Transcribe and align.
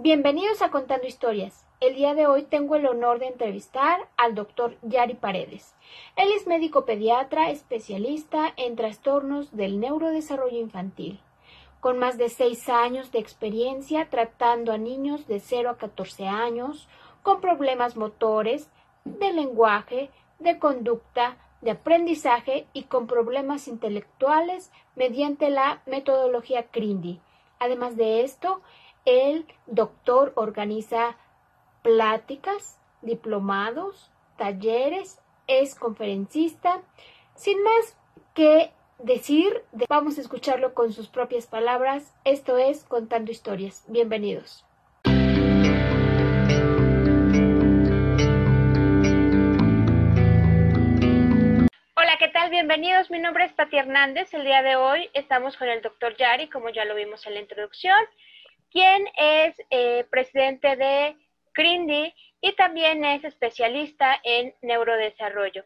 Bienvenidos 0.00 0.62
a 0.62 0.70
Contando 0.70 1.08
Historias. 1.08 1.66
El 1.80 1.96
día 1.96 2.14
de 2.14 2.28
hoy 2.28 2.44
tengo 2.44 2.76
el 2.76 2.86
honor 2.86 3.18
de 3.18 3.26
entrevistar 3.26 4.08
al 4.16 4.36
doctor 4.36 4.76
Yari 4.82 5.14
Paredes. 5.14 5.74
Él 6.14 6.28
es 6.36 6.46
médico 6.46 6.84
pediatra 6.84 7.50
especialista 7.50 8.52
en 8.56 8.76
trastornos 8.76 9.56
del 9.56 9.80
neurodesarrollo 9.80 10.56
infantil, 10.56 11.18
con 11.80 11.98
más 11.98 12.16
de 12.16 12.28
seis 12.28 12.68
años 12.68 13.10
de 13.10 13.18
experiencia 13.18 14.08
tratando 14.08 14.70
a 14.70 14.78
niños 14.78 15.26
de 15.26 15.40
0 15.40 15.70
a 15.70 15.78
14 15.78 16.28
años 16.28 16.88
con 17.24 17.40
problemas 17.40 17.96
motores, 17.96 18.70
de 19.04 19.32
lenguaje, 19.32 20.10
de 20.38 20.60
conducta, 20.60 21.38
de 21.60 21.72
aprendizaje 21.72 22.68
y 22.72 22.84
con 22.84 23.08
problemas 23.08 23.66
intelectuales 23.66 24.70
mediante 24.94 25.50
la 25.50 25.82
metodología 25.86 26.68
CRINDI. 26.68 27.20
Además 27.58 27.96
de 27.96 28.22
esto, 28.22 28.60
el 29.04 29.46
doctor 29.66 30.32
organiza 30.36 31.16
pláticas, 31.82 32.78
diplomados, 33.02 34.10
talleres, 34.36 35.20
es 35.46 35.74
conferencista. 35.74 36.82
Sin 37.34 37.62
más 37.62 37.96
que 38.34 38.72
decir, 38.98 39.64
vamos 39.88 40.18
a 40.18 40.20
escucharlo 40.20 40.74
con 40.74 40.92
sus 40.92 41.08
propias 41.08 41.46
palabras. 41.46 42.14
Esto 42.24 42.58
es 42.58 42.84
Contando 42.84 43.30
Historias. 43.30 43.84
Bienvenidos. 43.88 44.64
Hola, 51.96 52.16
¿qué 52.18 52.28
tal? 52.28 52.50
Bienvenidos. 52.50 53.10
Mi 53.10 53.18
nombre 53.18 53.44
es 53.44 53.52
Pati 53.52 53.76
Hernández. 53.76 54.32
El 54.34 54.44
día 54.44 54.62
de 54.62 54.76
hoy 54.76 55.10
estamos 55.14 55.56
con 55.56 55.68
el 55.68 55.82
doctor 55.82 56.16
Yari, 56.16 56.48
como 56.48 56.68
ya 56.68 56.84
lo 56.84 56.94
vimos 56.94 57.26
en 57.26 57.34
la 57.34 57.40
introducción, 57.40 57.98
quien 58.70 59.06
es 59.16 59.56
eh, 59.70 60.04
presidente 60.10 60.76
de 60.76 61.16
CRINDI 61.52 62.14
y 62.40 62.52
también 62.54 63.04
es 63.04 63.24
especialista 63.24 64.20
en 64.22 64.54
neurodesarrollo. 64.62 65.64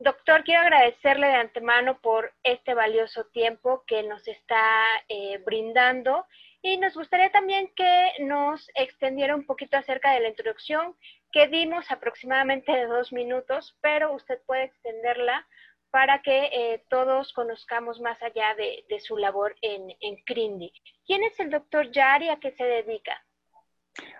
Doctor, 0.00 0.44
quiero 0.44 0.62
agradecerle 0.62 1.26
de 1.26 1.34
antemano 1.34 2.00
por 2.00 2.32
este 2.44 2.72
valioso 2.74 3.24
tiempo 3.26 3.82
que 3.86 4.04
nos 4.04 4.28
está 4.28 4.86
eh, 5.08 5.38
brindando 5.44 6.24
y 6.62 6.76
nos 6.76 6.94
gustaría 6.94 7.30
también 7.30 7.72
que 7.74 8.12
nos 8.20 8.70
extendiera 8.74 9.34
un 9.34 9.44
poquito 9.44 9.76
acerca 9.76 10.12
de 10.12 10.20
la 10.20 10.28
introducción 10.28 10.96
que 11.32 11.48
dimos 11.48 11.90
aproximadamente 11.90 12.72
de 12.72 12.86
dos 12.86 13.12
minutos, 13.12 13.76
pero 13.80 14.12
usted 14.12 14.40
puede 14.46 14.64
extenderla 14.64 15.46
para 15.90 16.22
que 16.22 16.50
eh, 16.52 16.84
todos 16.88 17.32
conozcamos 17.32 18.00
más 18.00 18.22
allá 18.22 18.54
de, 18.56 19.00
su 19.00 19.16
labor 19.16 19.56
en, 19.62 19.90
en 20.00 20.16
CRINDI. 20.24 20.72
¿Quién 21.06 21.22
es 21.22 21.38
el 21.40 21.50
doctor 21.50 21.90
Yari? 21.90 22.28
¿A 22.28 22.38
qué 22.40 22.52
se 22.52 22.64
dedica? 22.64 23.22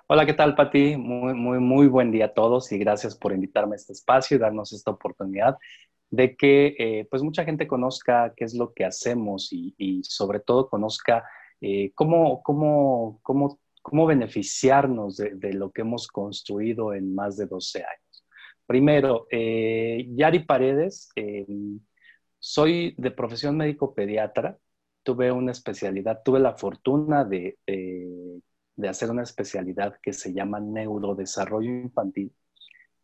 Hola, 0.07 0.25
¿qué 0.25 0.35
tal, 0.35 0.55
Pati? 0.55 0.97
Muy, 0.97 1.35
muy, 1.35 1.59
muy 1.59 1.87
buen 1.87 2.11
día 2.11 2.27
a 2.27 2.35
todos 2.35 2.73
y 2.73 2.79
gracias 2.79 3.15
por 3.17 3.33
invitarme 3.33 3.75
a 3.75 3.77
este 3.77 3.93
espacio 3.93 4.37
y 4.37 4.41
darnos 4.41 4.73
esta 4.73 4.91
oportunidad 4.91 5.57
de 6.11 6.37
que 6.37 6.75
eh, 6.79 7.07
pues 7.11 7.23
mucha 7.23 7.45
gente 7.45 7.67
conozca 7.67 8.33
qué 8.37 8.45
es 8.45 8.55
lo 8.55 8.73
que 8.73 8.85
hacemos 8.85 9.53
y, 9.53 10.03
sobre 10.05 10.41
todo 10.41 10.69
conozca 10.69 11.25
eh, 11.61 11.93
cómo, 11.95 12.43
cómo, 12.43 13.21
cómo, 13.23 13.59
cómo, 13.83 14.07
beneficiarnos 14.07 15.17
de, 15.17 15.53
lo 15.53 15.71
que 15.71 15.83
hemos 15.83 16.09
construido 16.09 16.95
en 16.95 17.15
más 17.15 17.37
de 17.37 17.47
12 17.47 17.79
años. 17.81 18.08
Primero, 18.69 19.27
eh, 19.31 20.07
Yari 20.15 20.45
Paredes, 20.45 21.09
soy 22.39 22.95
de 22.97 23.11
profesión 23.11 23.57
médico 23.57 23.95
pediatra, 23.95 24.57
tuve 25.03 25.33
una 25.33 25.51
especialidad, 25.51 26.21
tuve 26.23 26.39
la 26.39 26.55
fortuna 26.55 27.25
de 27.25 27.57
de 28.79 28.89
hacer 28.89 29.11
una 29.11 29.25
especialidad 29.25 29.97
que 30.01 30.13
se 30.13 30.33
llama 30.33 30.61
neurodesarrollo 30.61 31.69
infantil. 31.69 32.33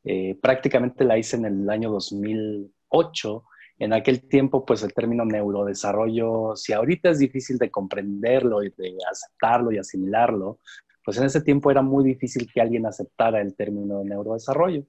Eh, 0.04 0.38
prácticamente 0.40 1.04
la 1.04 1.18
hice 1.18 1.36
en 1.36 1.46
el 1.46 1.68
año 1.68 1.90
2008. 1.90 3.44
En 3.80 3.92
aquel 3.92 4.28
tiempo, 4.28 4.64
pues 4.64 4.84
el 4.84 4.94
término 4.94 5.24
neurodesarrollo, 5.24 6.54
si 6.54 6.72
ahorita 6.72 7.10
es 7.10 7.18
difícil 7.18 7.58
de 7.58 7.72
comprenderlo 7.72 8.62
y 8.62 8.70
de 8.70 8.96
aceptarlo 9.10 9.72
y 9.72 9.78
asimilarlo, 9.78 10.60
pues 11.04 11.18
en 11.18 11.24
ese 11.24 11.40
tiempo 11.40 11.72
era 11.72 11.82
muy 11.82 12.04
difícil 12.04 12.48
que 12.52 12.60
alguien 12.60 12.86
aceptara 12.86 13.40
el 13.40 13.56
término 13.56 14.04
neurodesarrollo. 14.04 14.84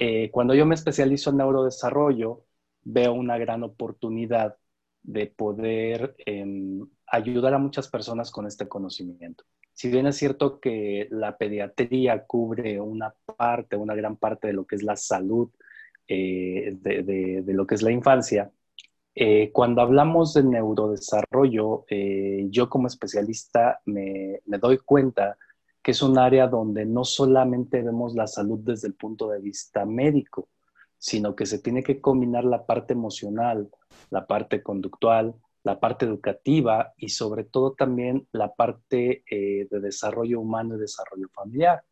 Eh, 0.00 0.30
cuando 0.30 0.54
yo 0.54 0.64
me 0.64 0.76
especializo 0.76 1.30
en 1.30 1.38
neurodesarrollo, 1.38 2.44
veo 2.84 3.12
una 3.12 3.36
gran 3.36 3.64
oportunidad 3.64 4.56
de 5.02 5.26
poder 5.26 6.14
em, 6.24 6.86
ayudar 7.08 7.54
a 7.54 7.58
muchas 7.58 7.88
personas 7.88 8.30
con 8.30 8.46
este 8.46 8.68
conocimiento. 8.68 9.44
Si 9.72 9.90
bien 9.90 10.06
es 10.06 10.16
cierto 10.16 10.60
que 10.60 11.08
la 11.10 11.36
pediatría 11.36 12.26
cubre 12.26 12.80
una 12.80 13.12
parte, 13.36 13.74
una 13.74 13.96
gran 13.96 14.16
parte 14.16 14.46
de 14.46 14.52
lo 14.52 14.66
que 14.66 14.76
es 14.76 14.84
la 14.84 14.94
salud 14.94 15.50
eh, 16.06 16.76
de, 16.80 17.42
lo 17.46 17.66
que 17.66 17.74
es 17.74 17.82
la 17.82 17.90
infancia, 17.90 18.52
eh, 19.16 19.50
cuando 19.52 19.82
hablamos 19.82 20.34
de 20.34 20.44
neurodesarrollo, 20.44 21.86
eh, 21.90 22.46
yo 22.50 22.68
como 22.70 22.86
especialista 22.86 23.80
me, 23.84 24.40
me, 24.46 24.58
doy 24.58 24.78
cuenta 24.78 25.36
es 25.90 26.02
un 26.02 26.18
área 26.18 26.46
donde 26.46 26.84
no 26.84 27.04
solamente 27.04 27.82
vemos 27.82 28.14
la 28.14 28.26
salud 28.26 28.58
desde 28.62 28.88
el 28.88 28.94
punto 28.94 29.28
de 29.28 29.40
vista 29.40 29.84
médico, 29.84 30.48
sino 30.98 31.34
que 31.34 31.46
se 31.46 31.60
tiene 31.60 31.82
que 31.82 32.00
combinar 32.00 32.44
la 32.44 32.66
parte 32.66 32.92
emocional, 32.92 33.70
la 34.10 34.26
parte 34.26 34.62
conductual, 34.62 35.34
la 35.62 35.80
parte 35.80 36.04
educativa 36.04 36.92
y 36.96 37.08
sobre 37.08 37.44
todo 37.44 37.72
también 37.72 38.26
la 38.32 38.54
parte 38.54 39.24
eh, 39.30 39.66
de 39.70 39.80
desarrollo 39.80 40.40
humano 40.40 40.76
y 40.76 40.80
desarrollo 40.80 41.28
familiar. 41.34 41.82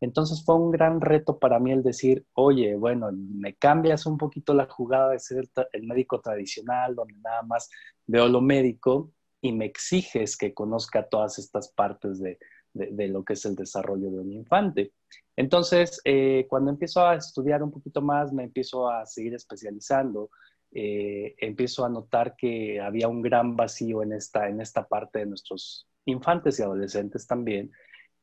Entonces 0.00 0.44
fue 0.44 0.56
un 0.56 0.70
gran 0.70 1.00
reto 1.00 1.38
para 1.38 1.58
mí 1.58 1.72
el 1.72 1.82
decir, 1.82 2.24
oye, 2.34 2.74
bueno, 2.74 3.10
me 3.12 3.54
cambias 3.54 4.06
un 4.06 4.16
poquito 4.16 4.54
la 4.54 4.66
jugada 4.66 5.10
de 5.10 5.18
ser 5.18 5.48
el 5.72 5.82
médico 5.82 6.20
tradicional, 6.20 6.94
donde 6.94 7.16
nada 7.18 7.42
más 7.42 7.68
veo 8.06 8.28
lo 8.28 8.40
médico, 8.40 9.12
y 9.42 9.52
me 9.52 9.64
exiges 9.64 10.36
que 10.36 10.52
conozca 10.52 11.08
todas 11.08 11.38
estas 11.38 11.72
partes 11.72 12.20
de, 12.20 12.38
lo 12.74 13.24
que 13.24 13.32
es 13.32 13.44
el 13.44 13.54
desarrollo 13.54 14.10
de 14.10 14.18
un 14.18 14.32
infante. 14.32 14.92
Entonces, 15.36 16.00
eh, 16.04 16.46
cuando 16.48 16.70
empiezo 16.70 17.06
a 17.06 17.16
estudiar 17.16 17.62
un 17.62 17.70
poquito 17.70 18.02
más, 18.02 18.32
me 18.32 18.44
empiezo 18.44 18.88
a 18.88 19.06
seguir 19.06 19.34
especializando 19.34 20.30
eh, 20.72 21.34
empiezo 21.38 21.84
a 21.84 21.88
notar 21.88 22.36
que 22.36 22.80
había 22.80 23.08
un 23.08 23.22
gran 23.22 23.56
vacío 23.56 24.04
en 24.04 24.12
esta, 24.12 24.48
en 24.48 24.60
esta 24.60 24.86
parte 24.86 25.20
de 25.20 25.26
nuestros 25.26 25.88
infantes 26.04 26.58
y 26.58 26.62
adolescentes 26.62 27.26
también. 27.26 27.72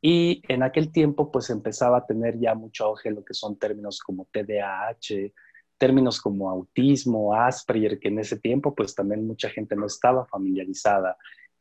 Y 0.00 0.42
en 0.48 0.62
aquel 0.62 0.90
tiempo 0.90 1.30
pues 1.30 1.50
empezaba 1.50 1.98
a 1.98 2.06
tener 2.06 2.38
ya 2.38 2.54
mucho 2.54 2.86
auge 2.86 3.10
lo 3.10 3.24
que 3.24 3.34
son 3.34 3.58
términos 3.58 4.00
como 4.00 4.26
TDAH, 4.32 5.32
términos 5.76 6.20
como 6.20 6.48
autismo, 6.48 7.34
Asperger, 7.34 7.98
que 7.98 8.08
en 8.08 8.20
ese 8.20 8.38
tiempo 8.38 8.74
pues 8.74 8.94
también 8.94 9.26
mucha 9.26 9.50
gente 9.50 9.76
no 9.76 9.86
estaba 9.86 10.24
familiarizada. 10.26 11.18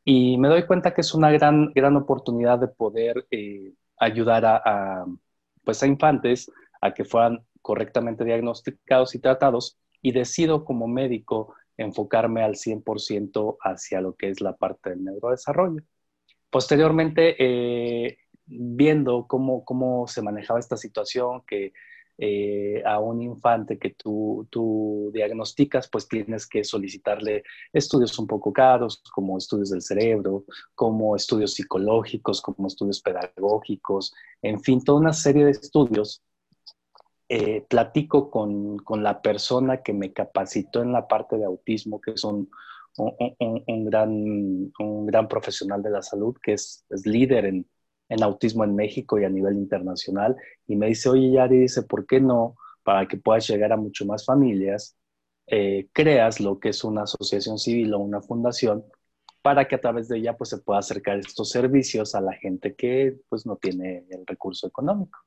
Y 0.09 0.37
me 0.37 0.47
doy 0.47 0.65
cuenta 0.65 0.93
que 0.93 1.01
es 1.01 1.13
una 1.13 1.29
gran, 1.31 1.73
gran 1.75 1.97
oportunidad 1.97 2.59
de 2.59 2.69
poder 2.69 3.27
eh, 3.29 3.73
ayudar 3.97 4.45
a, 4.45 4.55
a, 4.63 5.05
pues 5.65 5.83
a 5.83 5.87
infantes 5.87 6.49
a 6.79 6.93
que 6.93 7.03
fueran 7.03 7.45
correctamente 7.61 8.23
diagnosticados 8.23 9.15
y 9.15 9.19
tratados 9.19 9.77
y 10.01 10.13
decido 10.13 10.63
como 10.63 10.87
médico 10.87 11.55
enfocarme 11.75 12.41
al 12.41 12.55
100% 12.55 13.57
hacia 13.59 13.99
lo 13.99 14.15
que 14.15 14.29
es 14.29 14.39
la 14.39 14.55
parte 14.55 14.91
del 14.91 15.03
neurodesarrollo. 15.03 15.83
Posteriormente, 16.49 17.35
eh, 17.37 18.17
viendo 18.45 19.27
cómo, 19.27 19.65
cómo 19.65 20.07
se 20.07 20.21
manejaba 20.21 20.61
esta 20.61 20.77
situación, 20.77 21.41
que 21.45 21.73
eh, 22.19 22.81
a 22.83 22.99
un 22.99 23.21
infante 23.21 23.77
que 23.77 23.91
tú, 23.91 24.47
tú, 24.49 25.11
diagnosticas, 25.13 25.87
pues 25.87 26.07
tienes 26.07 26.47
que 26.47 26.63
solicitarle 26.63 27.43
estudios 27.71 28.17
un 28.17 28.25
poco 28.25 28.51
caros, 28.51 29.03
como 29.13 29.37
estudios 29.37 29.69
del 29.69 29.83
cerebro, 29.83 30.45
como 30.73 31.15
estudios 31.15 31.53
psicológicos, 31.53 32.41
como 32.41 32.67
estudios 32.67 33.01
pedagógicos, 33.01 34.13
en 34.41 34.59
fin, 34.61 34.83
toda 34.83 34.99
una 34.99 35.13
serie 35.13 35.45
de 35.45 35.51
estudios. 35.51 36.23
Eh, 37.29 37.65
platico 37.67 38.31
con, 38.31 38.77
con, 38.77 39.03
la 39.03 39.21
persona 39.21 39.83
que 39.83 39.91
me 39.91 40.13
capacitó 40.13 40.81
en 40.81 40.93
la 40.93 41.09
parte 41.09 41.37
de 41.37 41.43
autismo, 41.43 41.99
que 41.99 42.11
es 42.11 42.23
un, 42.23 42.49
un, 42.97 43.63
un, 43.67 43.85
gran, 43.85 44.71
un 44.79 45.05
gran, 45.05 45.27
profesional 45.27 45.83
de 45.83 45.89
la 45.89 46.01
salud, 46.01 46.37
que 46.41 46.53
es 46.53 46.85
líder 47.03 47.45
en, 47.45 47.67
en, 48.09 48.23
autismo 48.23 48.63
en 48.63 48.75
México 48.75 49.19
y 49.19 49.25
a 49.25 49.29
nivel 49.29 49.55
internacional, 49.57 50.35
y 50.67 50.75
me 50.75 50.87
dice, 50.87 51.09
oye, 51.09 51.31
Yari, 51.31 51.59
dice, 51.59 51.83
¿por 51.83 52.05
qué 52.05 52.19
no, 52.19 52.55
para 52.83 53.07
que 53.07 53.17
puedas 53.17 53.47
llegar 53.47 53.73
a 53.73 53.77
mucho 53.77 54.05
más 54.05 54.25
familias, 54.25 54.97
eh, 55.47 55.87
creas 55.93 56.39
lo 56.39 56.59
que 56.59 56.69
es 56.69 56.83
una 56.83 57.03
asociación 57.03 57.57
civil 57.57 57.93
o 57.93 57.99
una 57.99 58.21
fundación 58.21 58.85
para 59.41 59.67
que 59.67 59.75
a 59.75 59.81
través 59.81 60.09
de 60.09 60.17
ella 60.17 60.35
pues 60.35 60.49
se 60.49 60.57
pueda 60.57 60.79
acercar 60.79 61.19
estos 61.19 61.49
servicios 61.51 62.15
a 62.15 62.21
la 62.21 62.33
gente 62.33 62.75
que 62.75 63.17
pues 63.29 63.45
no 63.45 63.55
tiene 63.55 64.05
el 64.09 64.25
recurso 64.27 64.67
económico. 64.67 65.19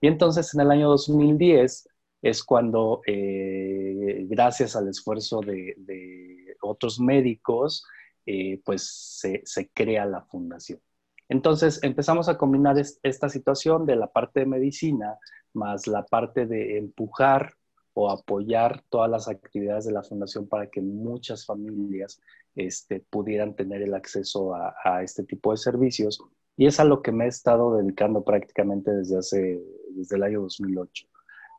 Y 0.00 0.06
entonces 0.06 0.54
en 0.54 0.60
el 0.62 0.70
año 0.70 0.88
2010 0.88 1.88
es 2.22 2.42
cuando, 2.44 3.02
eh, 3.06 4.24
gracias 4.28 4.74
al 4.76 4.88
esfuerzo 4.88 5.40
de, 5.40 6.56
otros 6.60 6.98
médicos, 6.98 7.84
eh, 8.26 8.60
pues 8.64 9.20
se, 9.44 9.70
crea 9.72 10.04
la 10.06 10.22
fundación. 10.22 10.80
Entonces 11.28 11.80
empezamos 11.82 12.28
a 12.28 12.38
combinar 12.38 12.76
esta 13.02 13.28
situación 13.28 13.84
de 13.86 13.96
la 13.96 14.06
parte 14.06 14.40
de 14.40 14.46
medicina 14.46 15.18
más 15.54 15.86
la 15.86 16.04
parte 16.04 16.46
de 16.46 16.78
empujar 16.78 17.52
o 17.94 18.10
apoyar 18.10 18.82
todas 18.88 19.10
las 19.10 19.28
actividades 19.28 19.84
de 19.84 19.92
la 19.92 20.02
fundación 20.02 20.46
para 20.46 20.68
que 20.68 20.80
muchas 20.80 21.44
familias 21.44 22.20
este, 22.54 23.00
pudieran 23.10 23.54
tener 23.54 23.82
el 23.82 23.94
acceso 23.94 24.54
a, 24.54 25.02
este 25.02 25.24
tipo 25.24 25.50
de 25.50 25.56
servicios. 25.56 26.20
Y 26.56 26.66
es 26.66 26.78
a 26.78 26.84
lo 26.84 27.02
que 27.02 27.12
me 27.12 27.24
he 27.24 27.28
estado 27.28 27.76
dedicando 27.76 28.22
prácticamente 28.22 28.92
desde 28.92 29.18
hace, 29.18 29.60
desde 29.90 30.16
el 30.16 30.22
año 30.22 30.42
2008. 30.42 31.06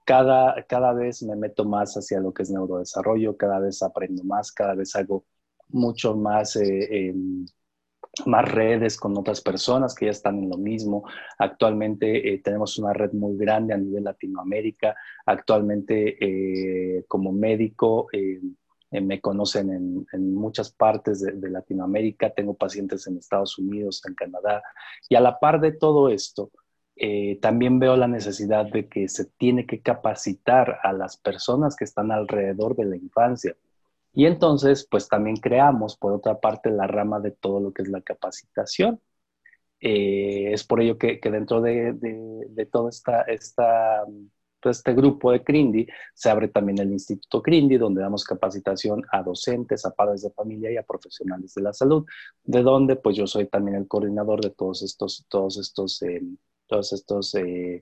Cada, 0.06 0.66
cada 0.68 0.94
vez 0.94 1.22
me 1.24 1.36
meto 1.36 1.66
más 1.66 1.96
hacia 1.96 2.20
lo 2.20 2.34
que 2.34 2.44
es 2.44 2.50
neurodesarrollo, 2.50 3.36
cada 3.36 3.60
vez 3.60 3.84
aprendo 3.84 4.24
más, 4.24 4.52
cada 4.52 4.76
vez 4.76 4.96
hago 4.96 5.26
mucho 5.68 6.16
más 6.16 6.56
eh, 6.56 7.14
más 8.28 8.50
redes 8.50 8.98
con 8.98 9.18
otras 9.18 9.42
personas 9.42 9.96
que 9.96 10.06
ya 10.06 10.12
están 10.12 10.38
en 10.40 10.50
lo 10.50 10.58
mismo. 10.58 11.04
Actualmente 11.38 12.34
eh, 12.34 12.40
tenemos 12.40 12.78
una 12.78 12.94
red 12.94 13.14
muy 13.14 13.38
grande 13.38 13.74
a 13.74 13.78
nivel 13.78 14.04
Latinoamérica. 14.04 14.96
Actualmente 15.26 16.18
eh, 16.20 17.06
como 17.08 17.32
médico 17.32 18.08
eh, 18.12 18.40
me 18.92 19.22
conocen 19.22 20.06
en, 20.12 20.34
muchas 20.34 20.72
partes 20.72 21.22
de, 21.22 21.50
Latinoamérica. 21.50 22.32
Tengo 22.32 22.56
pacientes 22.56 23.06
en 23.08 23.18
Estados 23.18 23.58
Unidos, 23.58 24.02
en 24.08 24.16
Canadá. 24.16 24.64
Y 25.08 25.16
a 25.16 25.22
la 25.22 25.40
par 25.40 25.62
de 25.62 25.72
todo 25.72 26.10
esto, 26.10 26.52
también 27.40 27.80
veo 27.80 27.96
la 27.96 28.08
necesidad 28.08 28.66
de 28.66 28.90
que 28.90 29.08
se 29.08 29.26
tiene 29.26 29.66
que 29.66 29.82
capacitar 29.82 30.80
a 30.84 30.92
las 30.92 31.16
personas 31.16 31.78
que 31.78 31.86
están 31.86 32.12
alrededor 32.12 32.76
de 32.76 32.86
la 32.86 32.98
infancia 32.98 33.56
y 34.14 34.26
entonces, 34.26 34.88
pues 34.90 35.08
también 35.08 35.38
creamos, 35.38 35.98
por 35.98 36.14
otra 36.14 36.40
parte, 36.40 36.72
la 36.72 36.88
rama 36.88 37.20
de 37.20 37.32
todo 37.32 37.60
lo 37.60 37.72
que 37.74 37.84
es 37.84 37.90
la 37.90 38.02
capacitación. 38.02 39.00
Eh, 39.82 40.52
es 40.52 40.64
por 40.66 40.82
ello 40.82 40.98
que, 40.98 41.20
dentro 41.24 41.62
de, 41.62 42.68
todo 42.72 42.90
esta, 42.90 43.22
este 44.64 44.94
grupo 44.94 45.32
de 45.32 45.44
CRINDI 45.44 45.88
se 46.14 46.30
abre 46.30 46.50
también 46.50 46.80
el 46.80 46.92
Instituto 46.92 47.42
CRINDI, 47.42 47.78
donde 47.78 48.02
damos 48.02 48.26
capacitación 48.26 49.04
a 49.12 49.24
docentes, 49.24 49.86
a 49.86 49.92
padres 49.92 50.24
de 50.24 50.32
familia 50.32 50.72
y 50.72 50.78
a 50.78 50.84
profesionales 50.84 51.54
de 51.54 51.62
la 51.62 51.74
salud, 51.74 52.06
de 52.44 52.62
donde 52.62 52.96
pues 52.98 53.16
yo 53.16 53.28
soy 53.28 53.46
también 53.48 53.78
el 53.78 53.88
coordinador 53.88 54.42
de 54.42 54.50
todos 54.50 54.82
estos, 54.84 55.26
todos 55.30 55.58
estos, 55.58 56.02
eh, 56.02 56.22
todos 56.68 56.92
estos 56.94 57.36
eh, 57.36 57.82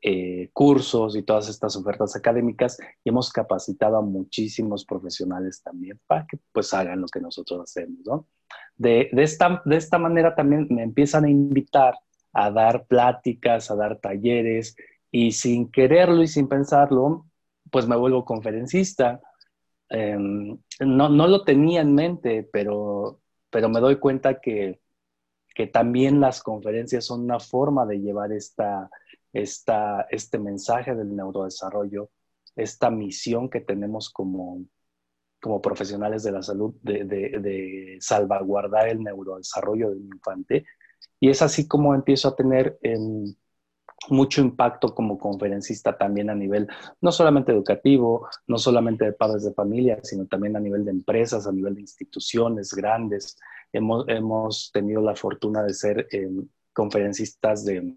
eh, 0.00 0.50
cursos 0.52 1.16
y 1.16 1.22
todas 1.22 1.48
estas 1.48 1.74
ofertas 1.76 2.14
académicas 2.14 2.78
y 3.02 3.08
hemos 3.08 3.32
capacitado 3.32 3.96
a 3.96 4.02
muchísimos 4.02 4.84
profesionales 4.84 5.60
también 5.62 5.98
para 6.06 6.24
que 6.24 6.38
pues 6.52 6.72
hagan 6.72 7.00
lo 7.00 7.08
que 7.08 7.20
nosotros 7.20 7.62
hacemos, 7.62 7.98
¿no? 8.06 8.26
De, 8.76 9.10
de, 9.12 9.22
esta, 9.24 9.60
de 9.64 9.76
esta 9.76 9.98
manera 9.98 10.36
también 10.36 10.68
me 10.70 10.84
empiezan 10.84 11.24
a 11.24 11.30
invitar 11.30 11.94
a 12.32 12.50
dar 12.52 12.86
pláticas, 12.86 13.70
a 13.70 13.74
dar 13.74 13.98
talleres 13.98 14.76
y 15.10 15.32
sin 15.32 15.70
quererlo 15.70 16.22
y 16.22 16.28
sin 16.28 16.46
pensarlo, 16.46 17.26
pues 17.70 17.88
me 17.88 17.96
vuelvo 17.96 18.24
conferencista. 18.24 19.20
Em, 19.88 20.58
no, 20.78 21.08
no, 21.08 21.26
lo 21.26 21.42
tenía 21.42 21.80
en 21.80 21.94
mente, 21.94 22.48
pero, 22.52 23.20
pero 23.50 23.68
me 23.68 23.80
doy 23.80 23.96
cuenta 23.96 24.40
que, 24.40 24.80
que 25.54 25.66
también 25.66 26.20
las 26.20 26.40
conferencias 26.40 27.04
son 27.06 27.22
una 27.22 27.40
forma 27.40 27.84
de 27.84 28.00
llevar 28.00 28.30
esta, 28.32 28.88
esta, 29.32 30.06
este 30.10 30.38
mensaje 30.38 30.94
del 30.94 31.14
neurodesarrollo, 31.14 32.10
esta 32.56 32.90
misión 32.90 33.48
que 33.48 33.60
tenemos 33.60 34.10
como, 34.10 34.64
como 35.40 35.62
profesionales 35.62 36.22
de 36.22 36.32
la 36.32 36.42
salud 36.42 36.74
de, 36.82 37.04
de, 37.04 37.98
salvaguardar 38.00 38.88
el 38.88 39.02
neurodesarrollo 39.02 39.90
del 39.90 40.04
infante. 40.04 40.64
Y 41.20 41.30
es 41.30 41.42
así 41.42 41.66
como 41.68 41.94
empiezo 41.94 42.28
a 42.28 42.36
tener 42.36 42.78
em, 42.82 43.34
mucho 44.10 44.40
impacto 44.40 44.94
como 44.94 45.18
conferencista 45.18 45.96
también 45.96 46.30
a 46.30 46.34
nivel 46.34 46.68
no 47.00 47.12
solamente 47.12 47.52
educativo, 47.52 48.28
no 48.46 48.58
solamente 48.58 49.04
de 49.04 49.12
padres 49.12 49.44
de 49.44 49.54
familia, 49.54 49.98
sino 50.02 50.26
también 50.26 50.56
a 50.56 50.60
nivel 50.60 50.84
de 50.84 50.92
empresas, 50.92 51.46
a 51.46 51.52
nivel 51.52 51.74
de 51.74 51.82
instituciones 51.82 52.72
grandes. 52.72 53.36
Hemos, 53.72 54.08
hemos 54.08 54.70
tenido 54.72 55.02
la 55.02 55.14
fortuna 55.14 55.62
de 55.62 55.74
ser 55.74 56.08
em, 56.10 56.48
conferencistas 56.72 57.64
de 57.64 57.96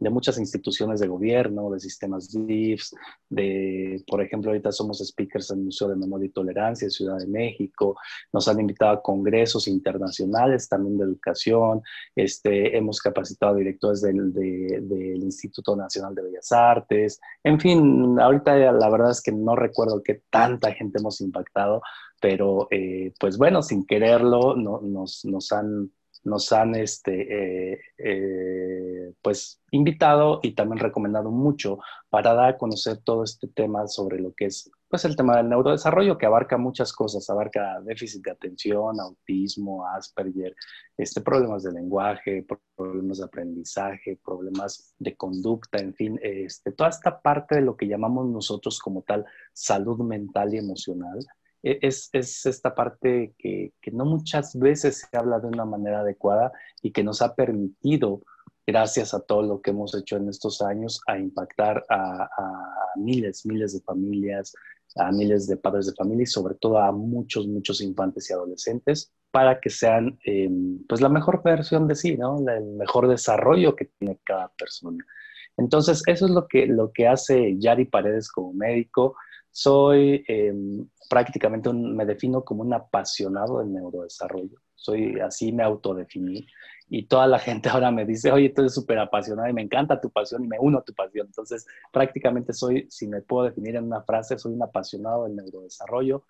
de 0.00 0.10
muchas 0.10 0.38
instituciones 0.38 0.98
de 0.98 1.06
gobierno, 1.06 1.70
de 1.70 1.78
sistemas 1.78 2.32
DIFs, 2.32 2.94
de, 3.28 4.02
por 4.06 4.22
ejemplo, 4.22 4.50
ahorita 4.50 4.72
somos 4.72 4.98
speakers 4.98 5.50
en 5.50 5.58
el 5.58 5.64
Museo 5.66 5.88
de 5.88 5.96
Memoria 5.96 6.26
y 6.26 6.30
Tolerancia 6.30 6.86
de 6.86 6.90
Ciudad 6.90 7.18
de 7.18 7.26
México, 7.26 7.96
nos 8.32 8.48
han 8.48 8.58
invitado 8.58 8.92
a 8.92 9.02
congresos 9.02 9.68
internacionales 9.68 10.68
también 10.68 10.96
de 10.96 11.04
educación, 11.04 11.82
este, 12.16 12.76
hemos 12.76 12.98
capacitado 13.00 13.52
a 13.52 13.58
directores 13.58 14.00
del, 14.00 14.32
del 14.32 15.22
Instituto 15.22 15.76
Nacional 15.76 16.14
de 16.14 16.22
Bellas 16.22 16.50
Artes, 16.50 17.20
en 17.44 17.60
fin, 17.60 18.18
ahorita 18.18 18.56
la 18.72 18.88
verdad 18.88 19.10
es 19.10 19.22
que 19.22 19.32
no 19.32 19.54
recuerdo 19.54 20.02
qué 20.02 20.22
tanta 20.30 20.72
gente 20.72 20.98
hemos 20.98 21.20
impactado, 21.20 21.82
pero 22.20 22.68
eh, 22.70 23.12
pues 23.20 23.36
bueno, 23.36 23.62
sin 23.62 23.84
quererlo, 23.84 24.56
no, 24.56 24.80
nos, 24.80 25.24
nos 25.24 25.52
han 25.52 25.90
nos 26.22 26.52
han 26.52 26.74
este, 26.74 27.72
eh, 27.72 27.80
eh, 27.98 29.12
pues 29.22 29.60
invitado 29.70 30.40
y 30.42 30.52
también 30.52 30.78
recomendado 30.78 31.30
mucho 31.30 31.78
para 32.08 32.34
dar 32.34 32.48
a 32.50 32.58
conocer 32.58 32.98
todo 32.98 33.24
este 33.24 33.48
tema 33.48 33.86
sobre 33.86 34.20
lo 34.20 34.32
que 34.34 34.46
es 34.46 34.70
pues 34.90 35.04
el 35.04 35.14
tema 35.14 35.36
del 35.36 35.48
neurodesarrollo 35.48 36.18
que 36.18 36.26
abarca 36.26 36.58
muchas 36.58 36.92
cosas, 36.92 37.30
abarca 37.30 37.80
déficit 37.82 38.24
de 38.24 38.32
atención, 38.32 38.98
autismo, 38.98 39.86
Asperger, 39.86 40.56
este, 40.96 41.20
problemas 41.20 41.62
de 41.62 41.72
lenguaje, 41.72 42.44
problemas 42.74 43.18
de 43.18 43.24
aprendizaje, 43.24 44.18
problemas 44.22 44.92
de 44.98 45.16
conducta, 45.16 45.78
en 45.78 45.94
fin, 45.94 46.18
este, 46.20 46.72
toda 46.72 46.90
esta 46.90 47.20
parte 47.20 47.54
de 47.54 47.60
lo 47.60 47.76
que 47.76 47.86
llamamos 47.86 48.26
nosotros 48.26 48.80
como 48.80 49.02
tal 49.02 49.24
salud 49.52 50.00
mental 50.00 50.54
y 50.54 50.58
emocional 50.58 51.20
e-, 51.62 51.78
es, 51.82 52.10
esta 52.12 52.74
parte 52.74 53.34
que, 53.38 53.72
no 53.92 54.04
muchas 54.04 54.58
veces 54.58 55.06
se 55.10 55.16
habla 55.16 55.38
de 55.38 55.48
una 55.48 55.64
manera 55.64 56.00
adecuada 56.00 56.52
y 56.82 56.92
que 56.92 57.04
nos 57.04 57.22
ha 57.22 57.34
permitido, 57.34 58.22
gracias 58.66 59.14
a 59.14 59.20
todo 59.20 59.42
lo 59.42 59.60
que 59.60 59.70
hemos 59.70 59.94
hecho 59.94 60.16
en 60.16 60.28
estos 60.28 60.62
años, 60.62 61.00
a 61.06 61.18
impactar 61.18 61.84
a, 61.88 62.28
miles, 62.96 63.46
miles 63.46 63.72
de 63.72 63.80
familias, 63.80 64.52
a 64.96 65.12
miles 65.12 65.46
de 65.46 65.56
padres 65.56 65.86
de 65.86 65.94
familia 65.94 66.24
y 66.24 66.26
sobre 66.26 66.54
todo 66.56 66.78
a 66.78 66.92
muchos, 66.92 67.46
muchos 67.46 67.80
infantes 67.80 68.28
y 68.28 68.32
adolescentes 68.32 69.12
para 69.30 69.60
que 69.60 69.70
sean 69.70 70.18
em, 70.24 70.84
pues 70.88 71.00
la 71.00 71.08
mejor 71.08 71.42
versión 71.44 71.86
de 71.86 71.94
sí, 71.94 72.16
¿no? 72.16 72.38
El 72.48 72.64
mejor 72.72 73.06
desarrollo 73.06 73.76
que 73.76 73.84
tiene 73.84 74.18
cada 74.24 74.48
persona. 74.58 75.04
Entonces, 75.56 76.02
eso 76.06 76.26
es 76.26 76.32
lo 76.32 76.48
que, 76.48 76.66
lo 76.66 76.90
que 76.92 77.06
hace 77.06 77.56
Yari 77.58 77.84
Paredes 77.84 78.30
como 78.30 78.52
médico. 78.52 79.14
Soy 79.50 80.24
em, 80.28 80.88
prácticamente 81.08 81.72
me 81.72 82.06
defino 82.06 82.44
como 82.44 82.62
un 82.62 82.72
apasionado 82.72 83.58
del 83.58 83.72
neurodesarrollo. 83.72 84.60
Soy 84.74 85.18
así, 85.20 85.52
me 85.52 85.62
autodefiní. 85.62 86.46
Y 86.88 87.06
toda 87.06 87.26
la 87.26 87.38
gente 87.38 87.68
ahora 87.68 87.90
me 87.90 88.04
dice, 88.04 88.32
oye, 88.32 88.50
tú 88.50 88.62
eres 88.62 88.74
súper 88.74 88.98
apasionado 88.98 89.48
y 89.48 89.52
me 89.52 89.62
encanta 89.62 90.00
tu 90.00 90.10
pasión 90.10 90.44
y 90.44 90.48
me 90.48 90.58
uno 90.60 90.78
a 90.78 90.84
tu 90.84 90.94
pasión. 90.94 91.26
Entonces, 91.26 91.66
prácticamente 91.92 92.52
soy, 92.52 92.86
si 92.90 93.06
me 93.08 93.22
puedo 93.22 93.46
definir 93.46 93.76
en 93.76 93.84
una 93.84 94.02
frase, 94.02 94.38
soy 94.38 94.54
un 94.54 94.62
apasionado 94.62 95.24
del 95.24 95.36
neurodesarrollo, 95.36 96.24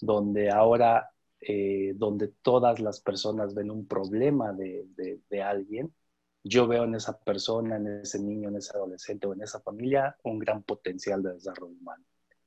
donde 0.00 0.50
ahora, 0.50 1.10
eh, 1.40 1.92
donde 1.96 2.28
todas 2.42 2.80
las 2.80 3.00
personas 3.00 3.54
ven 3.54 3.70
un 3.70 3.86
problema 3.86 4.52
de, 4.52 4.86
de, 4.96 5.20
de 5.30 5.42
alguien, 5.42 5.94
yo 6.44 6.66
veo 6.68 6.84
en 6.84 6.94
esa 6.94 7.18
persona, 7.18 7.76
en 7.76 8.02
ese 8.02 8.20
niño, 8.20 8.50
en 8.50 8.56
ese 8.56 8.76
adolescente 8.76 9.26
o 9.26 9.32
en 9.32 9.42
esa 9.42 9.60
familia 9.60 10.16
un 10.24 10.38
gran 10.38 10.62
potencial 10.62 11.22
de 11.22 11.32
desarrollo 11.34 11.72
humano. 11.72 12.04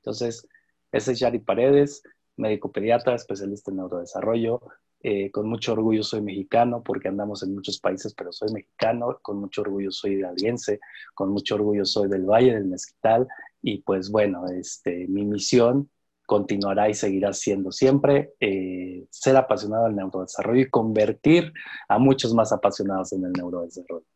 Entonces, 0.08 0.48
ese 0.90 1.12
es 1.12 1.18
Yari 1.18 1.38
Paredes, 1.40 2.02
médico 2.38 2.72
pediatra, 2.72 3.14
especialista 3.14 3.70
en 3.70 3.76
neurodesarrollo. 3.76 4.62
Eh, 5.00 5.30
con 5.30 5.46
mucho 5.46 5.74
orgullo 5.74 6.02
soy 6.02 6.22
mexicano 6.22 6.82
porque 6.82 7.08
andamos 7.08 7.42
en 7.42 7.54
muchos 7.54 7.78
países, 7.78 8.14
pero 8.14 8.32
soy 8.32 8.50
mexicano. 8.50 9.18
Con 9.20 9.38
mucho 9.38 9.60
orgullo 9.60 9.90
soy 9.90 10.14
hidalguense, 10.14 10.80
con 11.14 11.28
mucho 11.28 11.56
orgullo 11.56 11.84
soy 11.84 12.08
del 12.08 12.24
Valle 12.24 12.54
del 12.54 12.64
Mezquital. 12.64 13.28
Y 13.60 13.82
pues 13.82 14.10
bueno, 14.10 14.46
este, 14.46 15.06
mi 15.08 15.26
misión 15.26 15.90
continuará 16.26 16.88
y 16.88 16.94
seguirá 16.94 17.34
siendo 17.34 17.70
siempre 17.70 18.32
eh, 18.40 19.06
ser 19.10 19.36
apasionado 19.36 19.84
del 19.84 19.96
neurodesarrollo 19.96 20.62
y 20.62 20.70
convertir 20.70 21.52
a 21.86 21.98
muchos 21.98 22.32
más 22.32 22.50
apasionados 22.50 23.12
en 23.12 23.26
el 23.26 23.32
neurodesarrollo. 23.32 24.06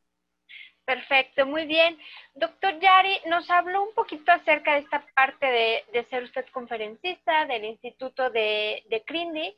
Perfecto, 0.93 1.47
muy 1.47 1.65
bien. 1.65 1.97
Doctor 2.35 2.79
Yari, 2.79 3.19
nos 3.27 3.49
habló 3.51 3.83
un 3.83 3.95
poquito 3.95 4.31
acerca 4.31 4.75
de 4.75 4.81
esta 4.81 5.03
parte 5.15 5.47
de, 5.91 6.07
ser 6.11 6.25
usted 6.25 6.45
conferencista 6.53 7.47
del 7.47 7.65
Instituto 7.65 8.29
de, 8.29 8.85
de 8.91 9.03
CRINDI, 9.03 9.57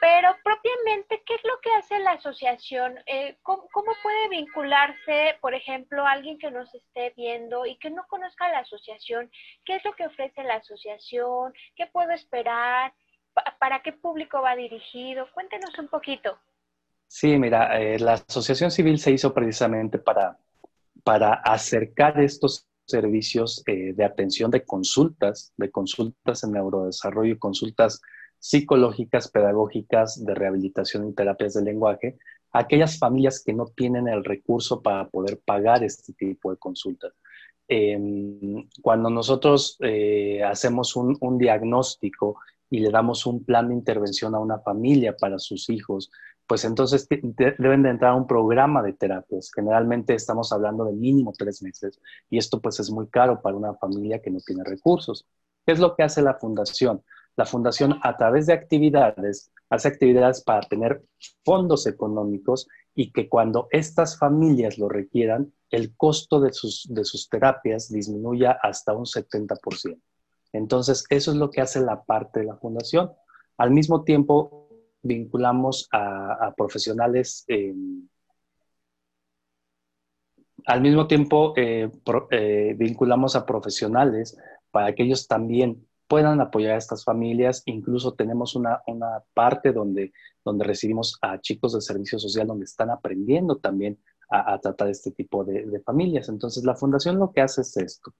pero 0.00 0.28
propiamente, 0.44 1.24
¿qué 1.26 1.34
es 1.34 1.42
lo 1.42 1.58
que 1.60 1.72
hace 1.72 1.98
la 1.98 2.12
asociación? 2.12 3.00
Eh, 3.06 3.36
¿cómo, 3.42 3.66
puede 4.00 4.28
vincularse, 4.28 5.36
por 5.40 5.54
ejemplo, 5.54 6.06
alguien 6.06 6.38
que 6.38 6.52
nos 6.52 6.72
esté 6.72 7.12
viendo 7.16 7.66
y 7.66 7.74
que 7.78 7.90
no 7.90 8.06
conozca 8.06 8.48
la 8.48 8.60
asociación? 8.60 9.28
¿Qué 9.64 9.74
es 9.74 9.84
lo 9.84 9.92
que 9.96 10.06
ofrece 10.06 10.44
la 10.44 10.54
asociación? 10.54 11.52
¿Qué 11.74 11.88
puedo 11.88 12.12
esperar? 12.12 12.94
¿Para 13.58 13.82
qué 13.82 13.92
público 13.92 14.40
va 14.40 14.54
dirigido? 14.54 15.26
Cuéntenos 15.34 15.76
un 15.80 15.88
poquito. 15.88 16.38
Sí, 17.08 17.38
mira, 17.38 17.76
eh, 17.80 17.98
la 17.98 18.12
asociación 18.12 18.70
civil 18.70 19.00
se 19.00 19.10
hizo 19.10 19.34
precisamente 19.34 19.98
para, 19.98 20.38
para 21.06 21.34
acercar 21.34 22.18
estos 22.20 22.66
servicios 22.84 23.62
eh, 23.68 23.92
de 23.94 24.04
atención 24.04 24.50
de 24.50 24.64
consultas, 24.64 25.52
de 25.56 25.70
consultas 25.70 26.42
en 26.42 26.50
neurodesarrollo 26.50 27.34
y 27.34 27.38
consultas 27.38 28.00
psicológicas, 28.40 29.28
pedagógicas, 29.28 30.24
de 30.24 30.34
rehabilitación 30.34 31.08
y 31.08 31.14
terapias 31.14 31.54
de 31.54 31.62
lenguaje, 31.62 32.18
a 32.50 32.58
aquellas 32.58 32.98
familias 32.98 33.40
que 33.44 33.52
no 33.52 33.66
tienen 33.66 34.08
el 34.08 34.24
recurso 34.24 34.82
para 34.82 35.08
poder 35.08 35.40
pagar 35.44 35.84
este 35.84 36.12
tipo 36.12 36.50
de 36.50 36.56
consultas. 36.56 37.12
Em, 37.68 38.68
cuando 38.82 39.08
nosotros 39.08 39.76
eh, 39.82 40.42
hacemos 40.42 40.96
un 40.96 41.38
diagnóstico 41.38 42.40
y 42.68 42.80
le 42.80 42.90
damos 42.90 43.26
un 43.26 43.44
plan 43.44 43.68
de 43.68 43.74
intervención 43.74 44.34
a 44.34 44.40
una 44.40 44.58
familia 44.58 45.16
para 45.16 45.38
sus 45.38 45.70
hijos, 45.70 46.10
pues 46.46 46.64
entonces 46.64 47.08
deben 47.08 47.82
de 47.82 47.90
entrar 47.90 48.12
a 48.12 48.16
un 48.16 48.26
programa 48.26 48.82
de 48.82 48.92
terapias. 48.92 49.50
Generalmente 49.54 50.14
estamos 50.14 50.52
hablando 50.52 50.84
de 50.84 50.92
mínimo 50.92 51.32
tres 51.36 51.62
meses 51.62 52.00
y 52.30 52.38
esto 52.38 52.60
pues 52.60 52.78
es 52.80 52.90
muy 52.90 53.08
caro 53.08 53.40
para 53.42 53.56
una 53.56 53.74
familia 53.74 54.20
que 54.20 54.30
no 54.30 54.38
tiene 54.38 54.64
recursos. 54.64 55.26
¿Qué 55.64 55.72
es 55.72 55.80
lo 55.80 55.96
que 55.96 56.04
hace 56.04 56.22
la 56.22 56.34
fundación? 56.34 57.02
La 57.36 57.44
fundación 57.44 57.98
a 58.02 58.16
través 58.16 58.46
de 58.46 58.52
actividades 58.52 59.50
hace 59.70 59.88
actividades 59.88 60.42
para 60.42 60.66
tener 60.66 61.02
fondos 61.44 61.86
económicos 61.86 62.68
y 62.94 63.12
que 63.12 63.28
cuando 63.28 63.68
estas 63.70 64.18
familias 64.18 64.78
lo 64.78 64.88
requieran, 64.88 65.52
el 65.70 65.96
costo 65.96 66.40
de 66.40 66.52
sus, 66.52 66.86
de 66.88 67.04
sus 67.04 67.28
terapias 67.28 67.90
disminuya 67.90 68.58
hasta 68.62 68.94
un 68.94 69.04
70%. 69.04 69.98
Entonces, 70.52 71.04
eso 71.10 71.32
es 71.32 71.36
lo 71.36 71.50
que 71.50 71.60
hace 71.60 71.80
la 71.80 72.04
parte 72.04 72.40
de 72.40 72.46
la 72.46 72.56
fundación. 72.56 73.12
Al 73.58 73.70
mismo 73.72 74.04
tiempo, 74.04 74.65
vinculamos 75.02 75.88
a, 75.92 76.52
profesionales, 76.56 77.44
em, 77.48 78.08
al 80.66 80.80
mismo 80.80 81.06
tiempo 81.06 81.54
eh, 81.56 81.90
eh, 82.30 82.74
vinculamos 82.76 83.36
a 83.36 83.46
profesionales 83.46 84.36
para 84.70 84.94
que 84.94 85.04
ellos 85.04 85.28
también 85.28 85.86
puedan 86.08 86.40
apoyar 86.40 86.74
a 86.74 86.78
estas 86.78 87.04
familias. 87.04 87.62
Incluso 87.66 88.14
tenemos 88.14 88.56
una, 88.56 88.80
parte 89.34 89.72
donde, 89.72 90.12
donde 90.44 90.64
recibimos 90.64 91.18
a 91.22 91.40
chicos 91.40 91.74
de 91.74 91.80
servicio 91.80 92.18
social 92.18 92.46
donde 92.46 92.64
están 92.64 92.90
aprendiendo 92.90 93.56
también 93.58 93.98
a, 94.28 94.58
tratar 94.58 94.88
este 94.88 95.12
tipo 95.12 95.44
de, 95.44 95.80
familias. 95.84 96.28
Entonces, 96.28 96.64
la 96.64 96.74
fundación 96.74 97.18
lo 97.18 97.32
que 97.32 97.42
hace 97.42 97.60
es 97.60 97.76
esto. 97.76 98.12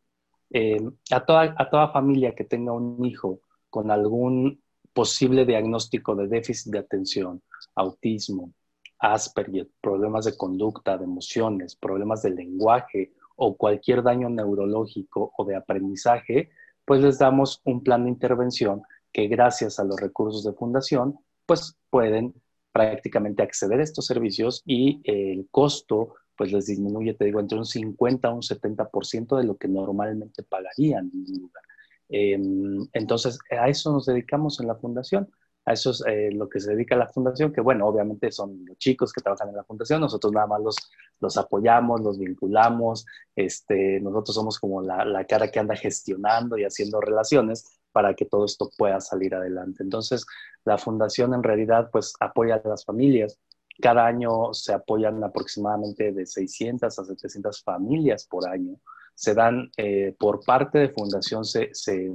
Em, 0.50 0.92
a, 1.10 1.24
toda, 1.24 1.54
a 1.58 1.68
toda 1.68 1.92
familia 1.92 2.34
que 2.34 2.44
tenga 2.44 2.72
un 2.72 3.04
hijo 3.04 3.40
con 3.68 3.90
algún 3.90 4.62
posible 4.96 5.44
diagnóstico 5.44 6.16
de 6.16 6.26
déficit 6.26 6.72
de 6.72 6.78
atención, 6.78 7.42
autismo, 7.74 8.54
Asperger, 8.98 9.68
problemas 9.82 10.24
de 10.24 10.38
conducta, 10.38 10.96
de 10.96 11.04
emociones, 11.04 11.76
problemas 11.76 12.22
de 12.22 12.30
lenguaje 12.30 13.12
o 13.36 13.58
cualquier 13.58 14.02
daño 14.02 14.30
neurológico 14.30 15.34
o 15.36 15.44
de 15.44 15.54
aprendizaje, 15.54 16.48
pues 16.86 17.02
les 17.02 17.18
damos 17.18 17.60
un 17.64 17.82
plan 17.82 18.04
de 18.04 18.08
intervención 18.08 18.80
que 19.12 19.28
gracias 19.28 19.78
a 19.78 19.84
los 19.84 20.00
recursos 20.00 20.44
de 20.44 20.54
fundación, 20.54 21.18
pues 21.44 21.76
pueden 21.90 22.32
prácticamente 22.72 23.42
acceder 23.42 23.80
a 23.80 23.84
estos 23.84 24.06
servicios 24.06 24.62
y 24.64 25.02
el 25.04 25.46
costo 25.50 26.14
pues 26.38 26.52
les 26.52 26.64
disminuye, 26.64 27.12
te 27.12 27.26
digo, 27.26 27.40
entre 27.40 27.58
un 27.58 27.66
50 27.66 28.28
a 28.28 28.32
un 28.32 28.40
70% 28.40 29.36
de 29.36 29.44
lo 29.44 29.58
que 29.58 29.68
normalmente 29.68 30.42
pagarían 30.42 31.10
en 31.12 31.34
un 31.34 31.40
lugar. 31.42 31.65
Em, 32.08 32.86
entonces, 32.92 33.38
a 33.50 33.68
eso 33.68 33.92
nos 33.92 34.06
dedicamos 34.06 34.60
en 34.60 34.68
la 34.68 34.76
fundación. 34.76 35.28
A 35.64 35.72
eso 35.72 35.90
es 35.90 36.04
eh, 36.06 36.30
lo 36.32 36.48
que 36.48 36.60
se 36.60 36.70
dedica 36.70 36.94
la 36.96 37.08
fundación, 37.08 37.52
que 37.52 37.60
bueno, 37.60 37.86
obviamente 37.86 38.30
son 38.30 38.64
los 38.64 38.78
chicos 38.78 39.12
que 39.12 39.20
trabajan 39.20 39.48
en 39.48 39.56
la 39.56 39.64
fundación, 39.64 40.00
nosotros 40.00 40.32
nada 40.32 40.46
más 40.46 40.60
los, 40.62 40.76
los 41.18 41.36
apoyamos, 41.36 42.00
los 42.02 42.18
vinculamos, 42.20 43.04
este, 43.34 44.00
nosotros 44.00 44.36
somos 44.36 44.60
como 44.60 44.80
la, 44.80 45.04
la 45.04 45.24
cara 45.24 45.50
que 45.50 45.58
anda 45.58 45.74
gestionando 45.74 46.56
y 46.56 46.62
haciendo 46.64 47.00
relaciones 47.00 47.80
para 47.90 48.14
que 48.14 48.26
todo 48.26 48.44
esto 48.44 48.70
pueda 48.78 49.00
salir 49.00 49.34
adelante. 49.34 49.82
Entonces, 49.82 50.24
la 50.64 50.78
fundación 50.78 51.34
en 51.34 51.42
realidad 51.42 51.90
pues 51.90 52.14
apoya 52.20 52.62
a 52.64 52.68
las 52.68 52.84
familias. 52.84 53.40
Cada 53.82 54.06
año 54.06 54.54
se 54.54 54.72
apoyan 54.72 55.22
aproximadamente 55.24 56.12
de 56.12 56.26
600 56.26 56.96
a 56.96 57.04
700 57.04 57.62
familias 57.64 58.24
por 58.26 58.48
año 58.48 58.78
se 59.16 59.34
dan 59.34 59.70
eh, 59.78 60.14
por 60.18 60.44
parte 60.44 60.78
de 60.78 60.90
fundación, 60.90 61.44
se, 61.44 61.70
se, 61.72 62.12